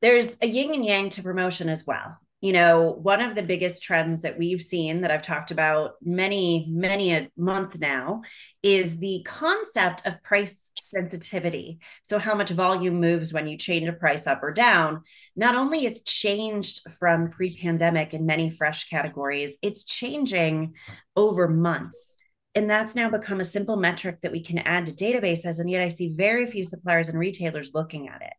there's 0.00 0.38
a 0.42 0.46
yin 0.46 0.74
and 0.74 0.84
yang 0.84 1.08
to 1.10 1.22
promotion 1.22 1.68
as 1.68 1.84
well. 1.86 2.18
You 2.40 2.52
know, 2.52 2.96
one 3.02 3.20
of 3.20 3.34
the 3.34 3.42
biggest 3.42 3.82
trends 3.82 4.20
that 4.22 4.38
we've 4.38 4.62
seen 4.62 5.00
that 5.00 5.10
I've 5.10 5.22
talked 5.22 5.50
about 5.50 5.94
many, 6.00 6.68
many 6.70 7.12
a 7.12 7.28
month 7.36 7.80
now 7.80 8.22
is 8.62 9.00
the 9.00 9.22
concept 9.26 10.06
of 10.06 10.22
price 10.22 10.70
sensitivity. 10.78 11.80
So, 12.04 12.20
how 12.20 12.36
much 12.36 12.50
volume 12.50 13.00
moves 13.00 13.32
when 13.32 13.48
you 13.48 13.56
change 13.56 13.88
a 13.88 13.92
price 13.92 14.28
up 14.28 14.42
or 14.42 14.52
down. 14.52 15.02
Not 15.34 15.56
only 15.56 15.84
is 15.84 16.02
changed 16.04 16.88
from 16.98 17.30
pre 17.30 17.56
pandemic 17.56 18.14
in 18.14 18.24
many 18.24 18.50
fresh 18.50 18.88
categories, 18.88 19.56
it's 19.60 19.84
changing 19.84 20.74
over 21.16 21.48
months. 21.48 22.16
And 22.54 22.70
that's 22.70 22.94
now 22.94 23.10
become 23.10 23.40
a 23.40 23.44
simple 23.44 23.76
metric 23.76 24.18
that 24.22 24.32
we 24.32 24.42
can 24.42 24.58
add 24.58 24.86
to 24.86 24.92
databases. 24.92 25.58
And 25.58 25.70
yet 25.70 25.82
I 25.82 25.88
see 25.88 26.14
very 26.14 26.46
few 26.46 26.64
suppliers 26.64 27.08
and 27.08 27.18
retailers 27.18 27.74
looking 27.74 28.08
at 28.08 28.22
it. 28.22 28.32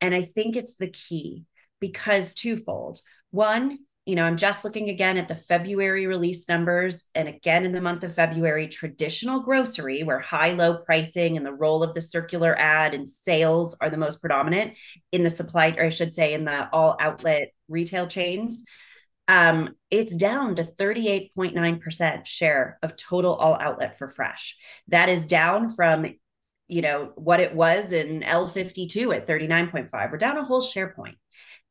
And 0.00 0.14
I 0.14 0.22
think 0.22 0.56
it's 0.56 0.76
the 0.76 0.88
key 0.88 1.44
because 1.80 2.34
twofold. 2.34 3.00
One, 3.32 3.78
you 4.04 4.14
know, 4.14 4.24
I'm 4.24 4.36
just 4.36 4.64
looking 4.64 4.88
again 4.88 5.16
at 5.16 5.28
the 5.28 5.34
February 5.34 6.06
release 6.06 6.48
numbers. 6.48 7.04
And 7.14 7.28
again, 7.28 7.64
in 7.64 7.72
the 7.72 7.80
month 7.80 8.04
of 8.04 8.14
February, 8.14 8.68
traditional 8.68 9.40
grocery, 9.40 10.02
where 10.02 10.18
high 10.18 10.52
low 10.52 10.76
pricing 10.78 11.36
and 11.36 11.46
the 11.46 11.52
role 11.52 11.82
of 11.82 11.94
the 11.94 12.00
circular 12.02 12.54
ad 12.58 12.94
and 12.94 13.08
sales 13.08 13.76
are 13.80 13.90
the 13.90 13.96
most 13.96 14.20
predominant 14.20 14.78
in 15.12 15.22
the 15.22 15.30
supply, 15.30 15.74
or 15.78 15.84
I 15.84 15.90
should 15.90 16.14
say, 16.14 16.34
in 16.34 16.44
the 16.44 16.68
all 16.72 16.96
outlet 17.00 17.52
retail 17.68 18.06
chains, 18.06 18.64
um, 19.28 19.76
it's 19.90 20.16
down 20.16 20.56
to 20.56 20.64
38.9% 20.64 22.26
share 22.26 22.78
of 22.82 22.96
total 22.96 23.34
all 23.34 23.56
outlet 23.60 23.96
for 23.98 24.08
fresh. 24.08 24.56
That 24.88 25.08
is 25.08 25.26
down 25.26 25.70
from, 25.70 26.06
you 26.66 26.82
know, 26.82 27.12
what 27.14 27.40
it 27.40 27.54
was 27.54 27.92
in 27.92 28.20
L52 28.22 29.16
at 29.16 29.26
39.5. 29.28 30.10
We're 30.10 30.18
down 30.18 30.38
a 30.38 30.44
whole 30.44 30.60
share 30.60 30.92
point. 30.92 31.16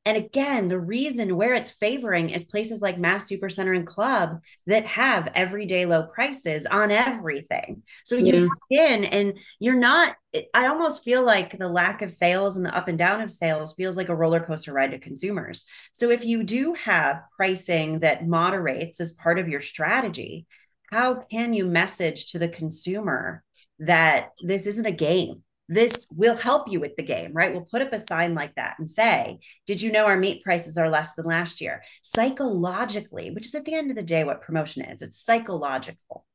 And 0.03 0.17
again, 0.17 0.67
the 0.67 0.79
reason 0.79 1.35
where 1.35 1.53
it's 1.53 1.69
favoring 1.69 2.31
is 2.31 2.45
places 2.45 2.81
like 2.81 2.97
Mass 2.97 3.29
Supercenter 3.29 3.75
and 3.75 3.85
Club 3.85 4.41
that 4.65 4.85
have 4.85 5.31
everyday 5.35 5.85
low 5.85 6.03
prices 6.03 6.65
on 6.65 6.89
everything. 6.89 7.83
So 8.03 8.15
you 8.15 8.49
yeah. 8.71 8.95
in 8.95 9.05
and 9.05 9.37
you're 9.59 9.75
not, 9.75 10.15
I 10.55 10.67
almost 10.67 11.03
feel 11.03 11.23
like 11.23 11.55
the 11.55 11.67
lack 11.67 12.01
of 12.01 12.09
sales 12.09 12.57
and 12.57 12.65
the 12.65 12.75
up 12.75 12.87
and 12.87 12.97
down 12.97 13.21
of 13.21 13.29
sales 13.29 13.75
feels 13.75 13.95
like 13.95 14.09
a 14.09 14.15
roller 14.15 14.39
coaster 14.39 14.73
ride 14.73 14.91
to 14.91 14.97
consumers. 14.97 15.65
So 15.93 16.09
if 16.09 16.25
you 16.25 16.41
do 16.41 16.73
have 16.73 17.21
pricing 17.35 17.99
that 17.99 18.27
moderates 18.27 18.99
as 18.99 19.11
part 19.11 19.37
of 19.37 19.49
your 19.49 19.61
strategy, 19.61 20.47
how 20.89 21.13
can 21.13 21.53
you 21.53 21.65
message 21.65 22.31
to 22.31 22.39
the 22.39 22.49
consumer 22.49 23.43
that 23.77 24.31
this 24.41 24.65
isn't 24.65 24.87
a 24.87 24.91
game? 24.91 25.43
This 25.71 26.05
will 26.12 26.36
help 26.36 26.69
you 26.69 26.81
with 26.81 26.97
the 26.97 27.03
game, 27.03 27.31
right? 27.34 27.53
We'll 27.53 27.62
put 27.62 27.81
up 27.81 27.93
a 27.93 27.97
sign 27.97 28.36
like 28.36 28.55
that 28.55 28.75
and 28.77 28.89
say, 28.89 29.39
Did 29.65 29.81
you 29.81 29.89
know 29.89 30.05
our 30.05 30.17
meat 30.17 30.43
prices 30.43 30.77
are 30.77 30.89
less 30.89 31.15
than 31.15 31.25
last 31.25 31.62
year? 31.62 31.81
Psychologically, 32.03 33.31
which 33.31 33.45
is 33.45 33.55
at 33.55 33.63
the 33.63 33.73
end 33.73 33.89
of 33.89 33.95
the 33.95 34.03
day 34.03 34.25
what 34.25 34.41
promotion 34.41 34.84
is, 34.84 35.01
it's 35.01 35.23
psychological. 35.23 36.25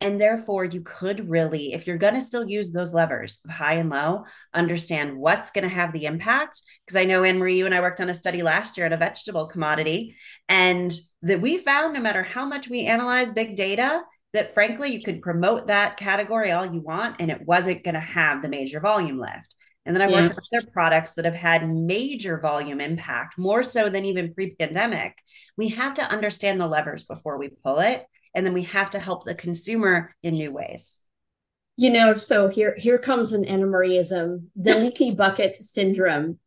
And 0.00 0.20
therefore, 0.20 0.64
you 0.64 0.80
could 0.80 1.30
really, 1.30 1.74
if 1.74 1.86
you're 1.86 1.96
going 1.96 2.14
to 2.14 2.20
still 2.20 2.44
use 2.44 2.72
those 2.72 2.92
levers 2.92 3.38
of 3.44 3.52
high 3.52 3.74
and 3.74 3.88
low, 3.88 4.24
understand 4.52 5.16
what's 5.16 5.52
going 5.52 5.62
to 5.62 5.72
have 5.72 5.92
the 5.92 6.06
impact. 6.06 6.60
Because 6.84 6.96
I 6.96 7.04
know 7.04 7.22
Anne 7.22 7.38
Marie, 7.38 7.58
you 7.58 7.66
and 7.66 7.74
I 7.74 7.80
worked 7.80 8.00
on 8.00 8.10
a 8.10 8.14
study 8.14 8.42
last 8.42 8.76
year 8.76 8.86
at 8.86 8.92
a 8.92 8.96
vegetable 8.96 9.46
commodity, 9.46 10.16
and 10.48 10.92
that 11.22 11.40
we 11.40 11.56
found 11.56 11.94
no 11.94 12.00
matter 12.00 12.24
how 12.24 12.44
much 12.44 12.68
we 12.68 12.86
analyze 12.86 13.30
big 13.30 13.54
data, 13.54 14.02
that 14.32 14.54
frankly 14.54 14.92
you 14.92 15.02
could 15.02 15.22
promote 15.22 15.66
that 15.66 15.96
category 15.96 16.50
all 16.50 16.66
you 16.66 16.80
want 16.80 17.16
and 17.18 17.30
it 17.30 17.42
wasn't 17.46 17.84
going 17.84 17.94
to 17.94 18.00
have 18.00 18.42
the 18.42 18.48
major 18.48 18.80
volume 18.80 19.18
lift. 19.18 19.54
And 19.84 19.94
then 19.96 20.02
i 20.02 20.08
yeah. 20.08 20.22
worked 20.22 20.36
with 20.36 20.48
other 20.54 20.70
products 20.72 21.14
that 21.14 21.24
have 21.24 21.34
had 21.34 21.68
major 21.68 22.38
volume 22.38 22.80
impact 22.80 23.36
more 23.36 23.62
so 23.62 23.88
than 23.88 24.04
even 24.04 24.32
pre-pandemic. 24.32 25.18
We 25.56 25.68
have 25.70 25.94
to 25.94 26.02
understand 26.02 26.60
the 26.60 26.68
levers 26.68 27.04
before 27.04 27.38
we 27.38 27.50
pull 27.64 27.80
it 27.80 28.06
and 28.34 28.46
then 28.46 28.54
we 28.54 28.62
have 28.62 28.90
to 28.90 28.98
help 28.98 29.24
the 29.24 29.34
consumer 29.34 30.14
in 30.22 30.34
new 30.34 30.52
ways. 30.52 31.02
You 31.76 31.90
know 31.90 32.14
so 32.14 32.48
here 32.48 32.74
here 32.78 32.98
comes 32.98 33.32
an 33.32 33.44
anna 33.44 33.66
marieism 33.66 34.44
the 34.56 34.78
leaky 34.78 35.14
bucket 35.14 35.56
syndrome 35.56 36.38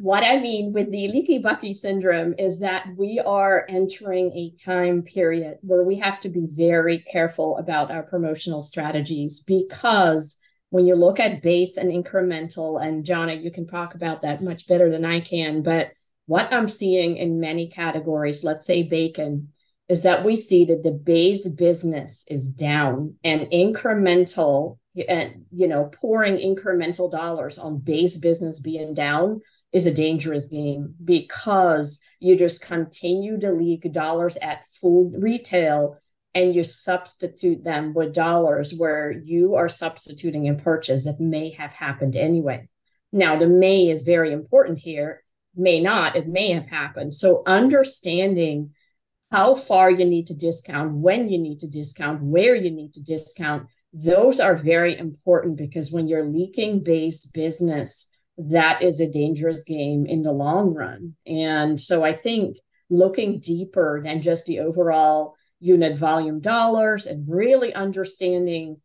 what 0.00 0.24
I 0.24 0.40
mean 0.40 0.72
with 0.72 0.90
the 0.90 1.08
leaky 1.08 1.40
bucket 1.40 1.76
syndrome 1.76 2.34
is 2.38 2.60
that 2.60 2.86
we 2.96 3.20
are 3.20 3.66
entering 3.68 4.32
a 4.32 4.54
time 4.56 5.02
period 5.02 5.58
where 5.60 5.84
we 5.84 5.96
have 5.96 6.18
to 6.20 6.30
be 6.30 6.46
very 6.48 7.00
careful 7.00 7.58
about 7.58 7.90
our 7.90 8.02
promotional 8.02 8.62
strategies 8.62 9.40
because 9.40 10.38
when 10.70 10.86
you 10.86 10.94
look 10.94 11.20
at 11.20 11.42
base 11.42 11.76
and 11.76 11.90
incremental, 11.90 12.82
and 12.82 13.04
Jonna, 13.04 13.42
you 13.42 13.50
can 13.50 13.66
talk 13.66 13.94
about 13.94 14.22
that 14.22 14.40
much 14.40 14.66
better 14.66 14.88
than 14.88 15.04
I 15.04 15.20
can, 15.20 15.62
but 15.62 15.90
what 16.24 16.50
I'm 16.50 16.68
seeing 16.68 17.18
in 17.18 17.38
many 17.38 17.68
categories, 17.68 18.42
let's 18.42 18.64
say 18.64 18.84
bacon, 18.84 19.48
is 19.90 20.04
that 20.04 20.24
we 20.24 20.34
see 20.34 20.64
that 20.64 20.82
the 20.82 20.92
base 20.92 21.46
business 21.46 22.24
is 22.30 22.48
down 22.48 23.16
and 23.22 23.42
incremental 23.50 24.78
and 25.08 25.44
you 25.52 25.68
know 25.68 25.90
pouring 25.92 26.36
incremental 26.36 27.10
dollars 27.10 27.58
on 27.58 27.78
base 27.78 28.16
business 28.16 28.60
being 28.60 28.94
down 28.94 29.40
is 29.72 29.86
a 29.86 29.94
dangerous 29.94 30.48
game 30.48 30.94
because 31.04 32.00
you 32.18 32.36
just 32.36 32.62
continue 32.62 33.38
to 33.38 33.52
leak 33.52 33.90
dollars 33.92 34.36
at 34.38 34.66
full 34.68 35.10
retail 35.16 35.96
and 36.34 36.54
you 36.54 36.62
substitute 36.62 37.64
them 37.64 37.92
with 37.94 38.14
dollars 38.14 38.72
where 38.74 39.10
you 39.10 39.54
are 39.56 39.68
substituting 39.68 40.48
a 40.48 40.54
purchase 40.54 41.04
that 41.04 41.20
may 41.20 41.50
have 41.50 41.72
happened 41.72 42.16
anyway. 42.16 42.68
Now, 43.12 43.36
the 43.36 43.48
may 43.48 43.90
is 43.90 44.02
very 44.02 44.32
important 44.32 44.78
here, 44.78 45.24
may 45.56 45.80
not, 45.80 46.14
it 46.16 46.28
may 46.28 46.52
have 46.52 46.68
happened. 46.68 47.14
So, 47.14 47.42
understanding 47.46 48.74
how 49.32 49.54
far 49.54 49.90
you 49.90 50.04
need 50.04 50.28
to 50.28 50.36
discount, 50.36 50.92
when 50.92 51.28
you 51.28 51.38
need 51.38 51.60
to 51.60 51.68
discount, 51.68 52.22
where 52.22 52.54
you 52.54 52.70
need 52.70 52.92
to 52.94 53.02
discount, 53.02 53.68
those 53.92 54.38
are 54.38 54.54
very 54.54 54.96
important 54.96 55.56
because 55.56 55.90
when 55.90 56.06
you're 56.06 56.26
leaking 56.26 56.84
based 56.84 57.32
business, 57.34 58.16
that 58.48 58.82
is 58.82 59.00
a 59.00 59.10
dangerous 59.10 59.64
game 59.64 60.06
in 60.06 60.22
the 60.22 60.32
long 60.32 60.74
run. 60.74 61.14
And 61.26 61.80
so, 61.80 62.04
I 62.04 62.12
think 62.12 62.56
looking 62.88 63.40
deeper 63.40 64.00
than 64.02 64.22
just 64.22 64.46
the 64.46 64.60
overall 64.60 65.36
unit 65.60 65.96
volume 65.98 66.40
dollars 66.40 67.06
and 67.06 67.28
really 67.28 67.72
understanding 67.74 68.80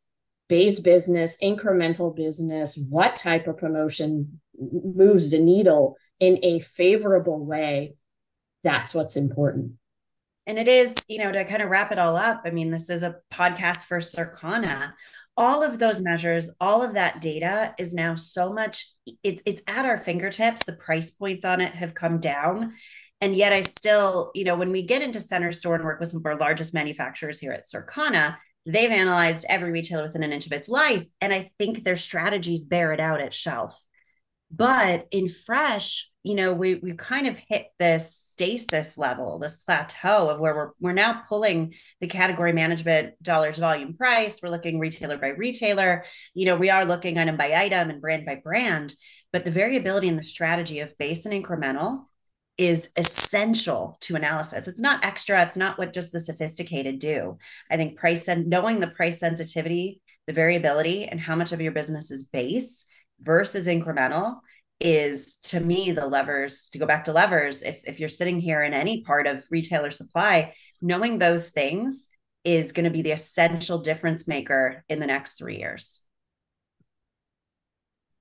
base 0.47 0.79
business, 0.79 1.37
incremental 1.41 2.15
business, 2.15 2.77
what 2.89 3.15
type 3.15 3.47
of 3.47 3.57
promotion 3.57 4.39
moves 4.59 5.31
the 5.31 5.39
needle 5.39 5.97
in 6.19 6.39
a 6.43 6.59
favorable 6.59 7.43
way. 7.43 7.95
That's 8.63 8.93
what's 8.93 9.15
important. 9.15 9.73
And 10.47 10.59
it 10.59 10.67
is, 10.67 10.93
you 11.07 11.17
know, 11.17 11.31
to 11.31 11.43
kind 11.45 11.63
of 11.63 11.69
wrap 11.69 11.91
it 11.91 11.97
all 11.97 12.15
up. 12.15 12.43
I 12.45 12.51
mean, 12.51 12.69
this 12.69 12.89
is 12.89 13.01
a 13.01 13.15
podcast 13.33 13.85
for 13.85 13.97
Circana. 13.97 14.93
All 15.37 15.63
of 15.63 15.79
those 15.79 16.01
measures, 16.01 16.49
all 16.61 16.81
of 16.81 16.93
that 16.93 17.21
data 17.21 17.75
is 17.77 17.93
now 17.93 18.15
so 18.15 18.53
much, 18.53 18.87
it's 19.23 19.41
it's 19.45 19.61
at 19.67 19.85
our 19.85 19.97
fingertips. 19.97 20.63
The 20.63 20.73
price 20.73 21.11
points 21.11 21.43
on 21.43 21.59
it 21.59 21.75
have 21.75 21.93
come 21.93 22.19
down. 22.19 22.73
And 23.21 23.35
yet 23.35 23.53
I 23.53 23.61
still, 23.61 24.31
you 24.35 24.43
know, 24.43 24.55
when 24.55 24.71
we 24.71 24.83
get 24.83 25.01
into 25.01 25.19
center 25.19 25.51
store 25.51 25.75
and 25.75 25.83
work 25.83 25.99
with 25.99 26.09
some 26.09 26.19
of 26.21 26.25
our 26.25 26.37
largest 26.37 26.73
manufacturers 26.73 27.39
here 27.39 27.51
at 27.51 27.65
Circana, 27.65 28.37
they've 28.65 28.91
analyzed 28.91 29.45
every 29.47 29.71
retailer 29.71 30.03
within 30.03 30.23
an 30.23 30.33
inch 30.33 30.45
of 30.45 30.51
its 30.51 30.69
life. 30.69 31.07
And 31.21 31.33
I 31.33 31.51
think 31.57 31.83
their 31.83 31.95
strategies 31.95 32.65
bear 32.65 32.91
it 32.91 32.99
out 32.99 33.21
at 33.21 33.33
shelf. 33.33 33.79
But 34.51 35.07
in 35.11 35.27
fresh, 35.27 36.11
you 36.25 36.33
know, 36.33 36.53
we 36.53 36.75
we 36.75 36.93
kind 36.93 37.27
of 37.27 37.37
hit 37.37 37.67
this 37.77 38.15
stasis 38.15 38.97
level, 38.97 39.37
this 39.37 39.57
plateau 39.57 40.27
of 40.27 40.39
where 40.39 40.55
we're 40.55 40.71
we're 40.79 40.91
now 40.91 41.21
pulling 41.29 41.75
the 42.01 42.07
category 42.07 42.51
management 42.51 43.13
dollars 43.21 43.59
volume 43.59 43.95
price. 43.95 44.41
We're 44.41 44.49
looking 44.49 44.79
retailer 44.79 45.19
by 45.19 45.27
retailer. 45.27 46.03
You 46.33 46.47
know, 46.47 46.55
we 46.55 46.71
are 46.71 46.83
looking 46.83 47.19
item 47.19 47.37
by 47.37 47.53
item 47.53 47.91
and 47.91 48.01
brand 48.01 48.25
by 48.25 48.41
brand, 48.43 48.95
but 49.31 49.45
the 49.45 49.51
variability 49.51 50.07
in 50.07 50.17
the 50.17 50.23
strategy 50.23 50.79
of 50.79 50.97
base 50.97 51.27
and 51.27 51.45
incremental 51.45 52.05
is 52.57 52.89
essential 52.95 53.95
to 54.01 54.15
analysis. 54.15 54.67
It's 54.67 54.81
not 54.81 55.05
extra, 55.05 55.43
it's 55.43 55.57
not 55.57 55.77
what 55.77 55.93
just 55.93 56.11
the 56.11 56.19
sophisticated 56.19 56.97
do. 56.97 57.37
I 57.69 57.77
think 57.77 57.99
price 57.99 58.27
and 58.27 58.47
knowing 58.47 58.79
the 58.79 58.87
price 58.87 59.19
sensitivity, 59.19 60.01
the 60.25 60.33
variability, 60.33 61.05
and 61.05 61.19
how 61.19 61.35
much 61.35 61.51
of 61.51 61.61
your 61.61 61.71
business 61.71 62.09
is 62.09 62.23
base 62.23 62.87
versus 63.21 63.67
incremental 63.67 64.39
is 64.79 65.37
to 65.37 65.59
me 65.59 65.91
the 65.91 66.05
levers 66.05 66.69
to 66.69 66.77
go 66.77 66.85
back 66.85 67.05
to 67.05 67.13
levers 67.13 67.61
if, 67.61 67.81
if 67.85 67.99
you're 67.99 68.09
sitting 68.09 68.39
here 68.39 68.61
in 68.61 68.73
any 68.73 69.01
part 69.01 69.25
of 69.25 69.45
retailer 69.49 69.89
supply 69.89 70.53
knowing 70.81 71.17
those 71.17 71.51
things 71.51 72.09
is 72.43 72.73
going 72.73 72.83
to 72.83 72.89
be 72.89 73.01
the 73.01 73.11
essential 73.11 73.79
difference 73.79 74.27
maker 74.27 74.83
in 74.89 74.99
the 74.99 75.07
next 75.07 75.37
three 75.37 75.57
years 75.57 76.01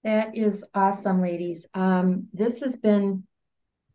that 0.05 0.37
is 0.37 0.65
awesome 0.75 1.21
ladies 1.21 1.67
um, 1.75 2.29
this 2.33 2.61
has 2.61 2.77
been 2.77 3.25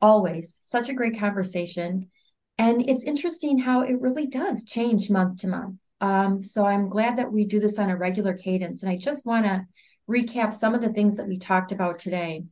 always 0.01 0.57
such 0.61 0.89
a 0.89 0.93
great 0.93 1.19
conversation. 1.19 2.09
And 2.57 2.89
it's 2.89 3.03
interesting 3.03 3.57
how 3.57 3.81
it 3.81 3.99
really 3.99 4.27
does 4.27 4.63
change 4.63 5.09
month 5.09 5.37
to 5.37 5.47
month. 5.47 5.77
Um, 6.01 6.41
so 6.41 6.65
I'm 6.65 6.89
glad 6.89 7.17
that 7.17 7.31
we 7.31 7.45
do 7.45 7.59
this 7.59 7.79
on 7.79 7.89
a 7.89 7.97
regular 7.97 8.33
cadence. 8.33 8.83
And 8.83 8.91
I 8.91 8.97
just 8.97 9.25
want 9.25 9.45
to 9.45 9.65
recap 10.09 10.53
some 10.53 10.73
of 10.73 10.81
the 10.81 10.91
things 10.91 11.17
that 11.17 11.27
we 11.27 11.37
talked 11.37 11.71
about 11.71 11.99
today. 11.99 12.43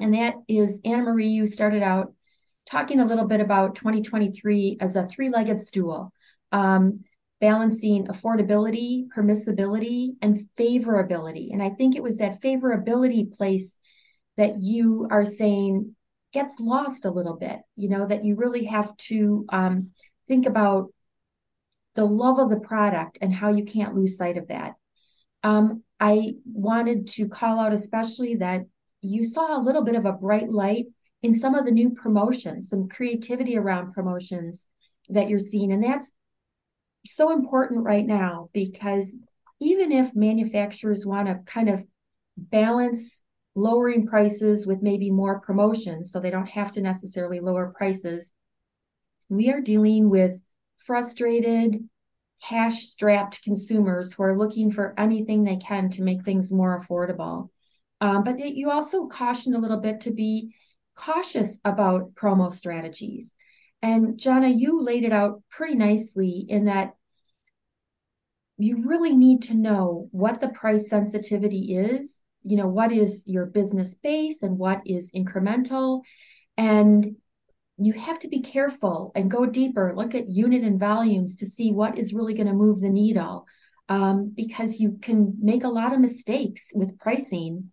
And 0.00 0.14
that 0.14 0.36
is 0.48 0.80
Anna 0.84 1.02
Marie, 1.02 1.28
you 1.28 1.46
started 1.46 1.82
out 1.82 2.14
talking 2.68 3.00
a 3.00 3.04
little 3.04 3.26
bit 3.26 3.40
about 3.40 3.74
2023 3.74 4.78
as 4.80 4.96
a 4.96 5.06
three 5.06 5.28
legged 5.28 5.60
stool, 5.60 6.12
um, 6.50 7.04
balancing 7.40 8.06
affordability, 8.06 9.06
permissibility, 9.14 10.12
and 10.22 10.48
favorability. 10.58 11.52
And 11.52 11.62
I 11.62 11.70
think 11.70 11.94
it 11.94 12.02
was 12.02 12.18
that 12.18 12.40
favorability 12.40 13.30
place 13.32 13.76
that 14.36 14.60
you 14.60 15.08
are 15.10 15.26
saying 15.26 15.94
gets 16.32 16.58
lost 16.58 17.04
a 17.04 17.10
little 17.10 17.36
bit, 17.36 17.58
you 17.76 17.90
know, 17.90 18.06
that 18.06 18.24
you 18.24 18.36
really 18.36 18.64
have 18.64 18.96
to 18.96 19.44
um, 19.50 19.90
think 20.28 20.46
about 20.46 20.90
the 21.94 22.04
love 22.06 22.38
of 22.38 22.48
the 22.48 22.60
product 22.60 23.18
and 23.20 23.34
how 23.34 23.50
you 23.50 23.64
can't 23.64 23.94
lose 23.94 24.16
sight 24.16 24.38
of 24.38 24.48
that. 24.48 24.74
Um, 25.42 25.82
I 26.02 26.34
wanted 26.44 27.06
to 27.10 27.28
call 27.28 27.60
out 27.60 27.72
especially 27.72 28.34
that 28.36 28.62
you 29.02 29.22
saw 29.22 29.56
a 29.56 29.62
little 29.62 29.84
bit 29.84 29.94
of 29.94 30.04
a 30.04 30.12
bright 30.12 30.48
light 30.48 30.86
in 31.22 31.32
some 31.32 31.54
of 31.54 31.64
the 31.64 31.70
new 31.70 31.90
promotions, 31.90 32.68
some 32.68 32.88
creativity 32.88 33.56
around 33.56 33.92
promotions 33.92 34.66
that 35.10 35.28
you're 35.28 35.38
seeing. 35.38 35.70
And 35.70 35.82
that's 35.82 36.10
so 37.06 37.30
important 37.30 37.84
right 37.84 38.04
now 38.04 38.50
because 38.52 39.14
even 39.60 39.92
if 39.92 40.12
manufacturers 40.16 41.06
want 41.06 41.28
to 41.28 41.38
kind 41.46 41.68
of 41.68 41.84
balance 42.36 43.22
lowering 43.54 44.04
prices 44.04 44.66
with 44.66 44.82
maybe 44.82 45.08
more 45.08 45.38
promotions 45.38 46.10
so 46.10 46.18
they 46.18 46.30
don't 46.30 46.48
have 46.48 46.72
to 46.72 46.80
necessarily 46.80 47.38
lower 47.38 47.72
prices. 47.76 48.32
We 49.28 49.50
are 49.50 49.60
dealing 49.60 50.10
with 50.10 50.40
frustrated, 50.78 51.88
cash 52.42 52.82
strapped 52.82 53.42
consumers 53.42 54.12
who 54.12 54.22
are 54.22 54.36
looking 54.36 54.70
for 54.70 54.94
anything 54.98 55.44
they 55.44 55.56
can 55.56 55.90
to 55.90 56.02
make 56.02 56.24
things 56.24 56.52
more 56.52 56.80
affordable. 56.80 57.48
Um, 58.00 58.24
but 58.24 58.40
it, 58.40 58.54
you 58.54 58.70
also 58.70 59.06
cautioned 59.06 59.54
a 59.54 59.60
little 59.60 59.78
bit 59.78 60.00
to 60.02 60.10
be 60.10 60.54
cautious 60.96 61.58
about 61.64 62.14
promo 62.14 62.50
strategies. 62.50 63.34
And 63.80 64.18
Jonna, 64.18 64.52
you 64.56 64.82
laid 64.82 65.04
it 65.04 65.12
out 65.12 65.42
pretty 65.50 65.74
nicely 65.74 66.44
in 66.48 66.66
that 66.66 66.94
you 68.58 68.86
really 68.86 69.14
need 69.14 69.42
to 69.42 69.54
know 69.54 70.08
what 70.12 70.40
the 70.40 70.48
price 70.48 70.88
sensitivity 70.88 71.74
is 71.74 72.22
you 72.44 72.56
know 72.56 72.66
what 72.66 72.92
is 72.92 73.24
your 73.26 73.46
business 73.46 73.94
base 73.94 74.42
and 74.42 74.58
what 74.58 74.80
is 74.84 75.10
incremental 75.12 76.02
and 76.56 77.16
you 77.86 77.92
have 77.92 78.18
to 78.18 78.28
be 78.28 78.40
careful 78.40 79.12
and 79.14 79.30
go 79.30 79.46
deeper 79.46 79.92
look 79.96 80.14
at 80.14 80.28
unit 80.28 80.62
and 80.62 80.78
volumes 80.78 81.36
to 81.36 81.46
see 81.46 81.70
what 81.70 81.98
is 81.98 82.12
really 82.12 82.34
going 82.34 82.46
to 82.46 82.52
move 82.52 82.80
the 82.80 82.88
needle 82.88 83.46
um, 83.88 84.32
because 84.34 84.80
you 84.80 84.98
can 85.02 85.36
make 85.40 85.64
a 85.64 85.68
lot 85.68 85.92
of 85.92 86.00
mistakes 86.00 86.70
with 86.74 86.98
pricing 86.98 87.70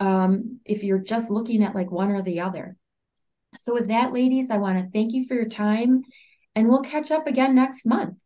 um, 0.00 0.60
if 0.64 0.82
you're 0.82 0.98
just 0.98 1.30
looking 1.30 1.62
at 1.62 1.74
like 1.74 1.90
one 1.90 2.10
or 2.10 2.22
the 2.22 2.40
other 2.40 2.76
so 3.56 3.72
with 3.74 3.88
that 3.88 4.12
ladies 4.12 4.50
i 4.50 4.56
want 4.56 4.78
to 4.78 4.90
thank 4.92 5.12
you 5.12 5.26
for 5.26 5.34
your 5.34 5.48
time 5.48 6.02
and 6.54 6.68
we'll 6.68 6.82
catch 6.82 7.10
up 7.10 7.26
again 7.26 7.54
next 7.54 7.86
month 7.86 8.18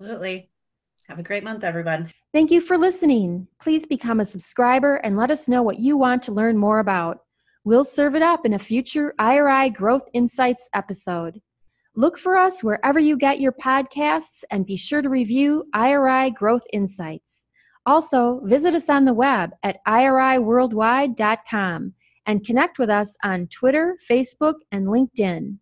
absolutely 0.00 0.50
have 1.08 1.18
a 1.18 1.22
great 1.22 1.44
month, 1.44 1.64
everyone. 1.64 2.12
Thank 2.32 2.50
you 2.50 2.60
for 2.60 2.78
listening. 2.78 3.48
Please 3.60 3.86
become 3.86 4.20
a 4.20 4.24
subscriber 4.24 4.96
and 4.96 5.16
let 5.16 5.30
us 5.30 5.48
know 5.48 5.62
what 5.62 5.78
you 5.78 5.96
want 5.96 6.22
to 6.24 6.32
learn 6.32 6.56
more 6.56 6.78
about. 6.78 7.20
We'll 7.64 7.84
serve 7.84 8.16
it 8.16 8.22
up 8.22 8.44
in 8.44 8.54
a 8.54 8.58
future 8.58 9.14
IRI 9.20 9.70
Growth 9.70 10.08
Insights 10.14 10.68
episode. 10.74 11.40
Look 11.94 12.18
for 12.18 12.36
us 12.36 12.64
wherever 12.64 12.98
you 12.98 13.16
get 13.16 13.38
your 13.38 13.52
podcasts 13.52 14.42
and 14.50 14.66
be 14.66 14.76
sure 14.76 15.00
to 15.00 15.08
review 15.08 15.66
IRI 15.72 16.32
Growth 16.32 16.64
Insights. 16.72 17.46
Also, 17.86 18.40
visit 18.44 18.74
us 18.74 18.88
on 18.88 19.04
the 19.04 19.14
web 19.14 19.52
at 19.62 19.76
iriworldwide.com 19.86 21.94
and 22.26 22.44
connect 22.44 22.80
with 22.80 22.90
us 22.90 23.16
on 23.22 23.46
Twitter, 23.46 23.96
Facebook, 24.10 24.56
and 24.72 24.88
LinkedIn. 24.88 25.58